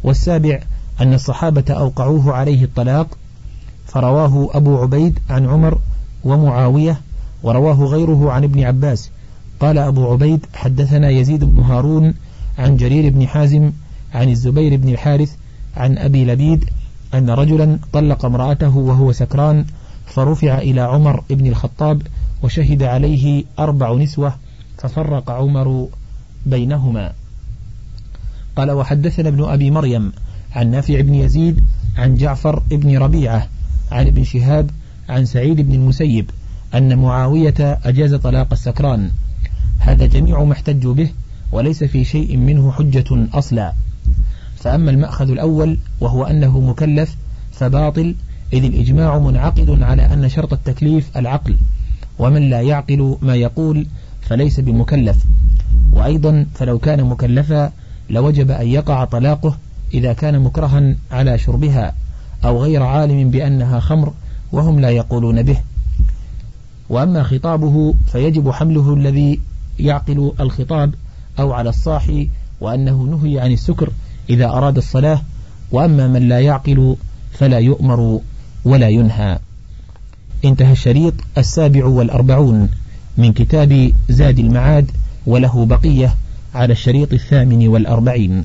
والسابع 0.04 0.60
أن 1.02 1.14
الصحابة 1.14 1.74
أوقعوه 1.74 2.34
عليه 2.34 2.64
الطلاق 2.64 3.08
فرواه 3.86 4.50
أبو 4.54 4.78
عبيد 4.78 5.20
عن 5.30 5.46
عمر 5.46 5.80
ومعاوية 6.24 7.02
ورواه 7.44 7.86
غيره 7.86 8.32
عن 8.32 8.44
ابن 8.44 8.64
عباس. 8.64 9.10
قال 9.60 9.78
أبو 9.78 10.12
عبيد 10.12 10.46
حدثنا 10.54 11.10
يزيد 11.10 11.44
بن 11.44 11.64
هارون 11.64 12.14
عن 12.58 12.78
جرير 12.78 13.10
بن 13.10 13.28
حازم 13.28 13.72
عن 14.14 14.30
الزبير 14.30 14.78
بن 14.78 14.90
الحارث 14.90 15.36
عن 15.78 15.98
أبي 15.98 16.26
لبيد 16.26 16.66
أن 17.14 17.30
رجلا 17.30 17.80
طلق 17.94 18.26
امرأته 18.26 18.78
وهو 18.78 19.12
سكران 19.12 19.66
فرفع 20.06 20.58
إلى 20.58 20.82
عمر 20.82 21.24
بن 21.30 21.48
الخطاب 21.48 22.02
وشهد 22.44 22.84
عليه 22.84 23.44
أربع 23.60 23.94
نسوة 23.94 24.34
ففرق 24.78 25.32
عمر 25.32 25.88
بينهما. 26.46 27.14
قال 28.56 28.72
وحدثنا 28.72 29.30
ابن 29.30 29.44
أبي 29.44 29.72
مريم 29.72 30.12
عن 30.56 30.72
نافع 30.72 31.02
بن 31.02 31.16
يزيد 31.16 31.64
عن 31.98 32.16
جعفر 32.16 32.64
بن 32.72 32.98
ربيعة 32.98 33.48
عن 33.92 34.08
ابن 34.08 34.24
شهاب 34.24 34.70
عن 35.10 35.26
سعيد 35.26 35.62
بن 35.62 35.74
المسيب 35.74 36.30
أن 36.74 36.98
معاوية 36.98 37.80
أجاز 37.84 38.16
طلاق 38.16 38.48
السكران. 38.52 39.12
هذا 39.80 40.06
جميع 40.06 40.44
ما 40.44 40.54
احتجوا 40.54 40.94
به 40.94 41.10
وليس 41.52 41.84
في 41.84 42.06
شيء 42.06 42.38
منه 42.38 42.72
حجة 42.72 43.28
أصلا. 43.34 43.74
فأما 44.56 44.92
المأخذ 44.92 45.30
الأول 45.32 45.78
وهو 46.02 46.24
أنه 46.24 46.60
مكلف 46.60 47.16
فباطل 47.52 48.16
إذ 48.54 48.64
الإجماع 48.64 49.20
منعقد 49.20 49.82
على 49.82 50.14
أن 50.14 50.30
شرط 50.30 50.54
التكليف 50.54 51.18
العقل 51.18 51.58
ومن 52.20 52.50
لا 52.50 52.62
يعقل 52.62 53.18
ما 53.22 53.36
يقول 53.36 53.88
فليس 54.30 54.60
بمكلف. 54.60 55.26
وأيضا 55.92 56.46
فلو 56.56 56.80
كان 56.80 57.04
مكلفا 57.04 57.72
لوجب 58.10 58.52
أن 58.52 58.68
يقع 58.68 59.06
طلاقه 59.06 59.58
إذا 59.94 60.14
كان 60.14 60.40
مكرها 60.40 60.96
على 61.12 61.38
شربها 61.38 61.94
أو 62.46 62.64
غير 62.64 62.84
عالم 62.84 63.30
بأنها 63.30 63.80
خمر 63.80 64.14
وهم 64.52 64.80
لا 64.80 64.90
يقولون 64.90 65.44
به. 65.44 65.58
وأما 66.90 67.24
خطابه 67.24 67.94
فيجب 68.12 68.52
حمله 68.52 68.94
الذي 68.94 69.40
يعقل 69.80 70.32
الخطاب 70.40 70.94
أو 71.40 71.54
على 71.54 71.70
الصاحي 71.70 72.30
وأنه 72.62 73.04
نهي 73.04 73.40
عن 73.40 73.52
السكر 73.52 73.90
إذا 74.30 74.46
أراد 74.46 74.78
الصلاة. 74.78 75.22
وأما 75.72 76.08
من 76.08 76.28
لا 76.28 76.40
يعقل 76.40 76.96
فلا 77.32 77.60
يؤمر 77.60 78.20
ولا 78.66 78.90
ينهى. 78.90 79.40
انتهى 80.46 80.72
الشريط 80.72 81.14
السابع 81.38 81.86
والأربعون. 81.86 82.70
من 83.18 83.34
كتاب 83.34 83.92
زاد 84.10 84.40
المعاد 84.40 84.92
وله 85.26 85.66
بقية 85.66 86.16
على 86.56 86.74
الشريط 86.74 87.14
الثامن 87.14 87.68
والأربعين. 87.68 88.44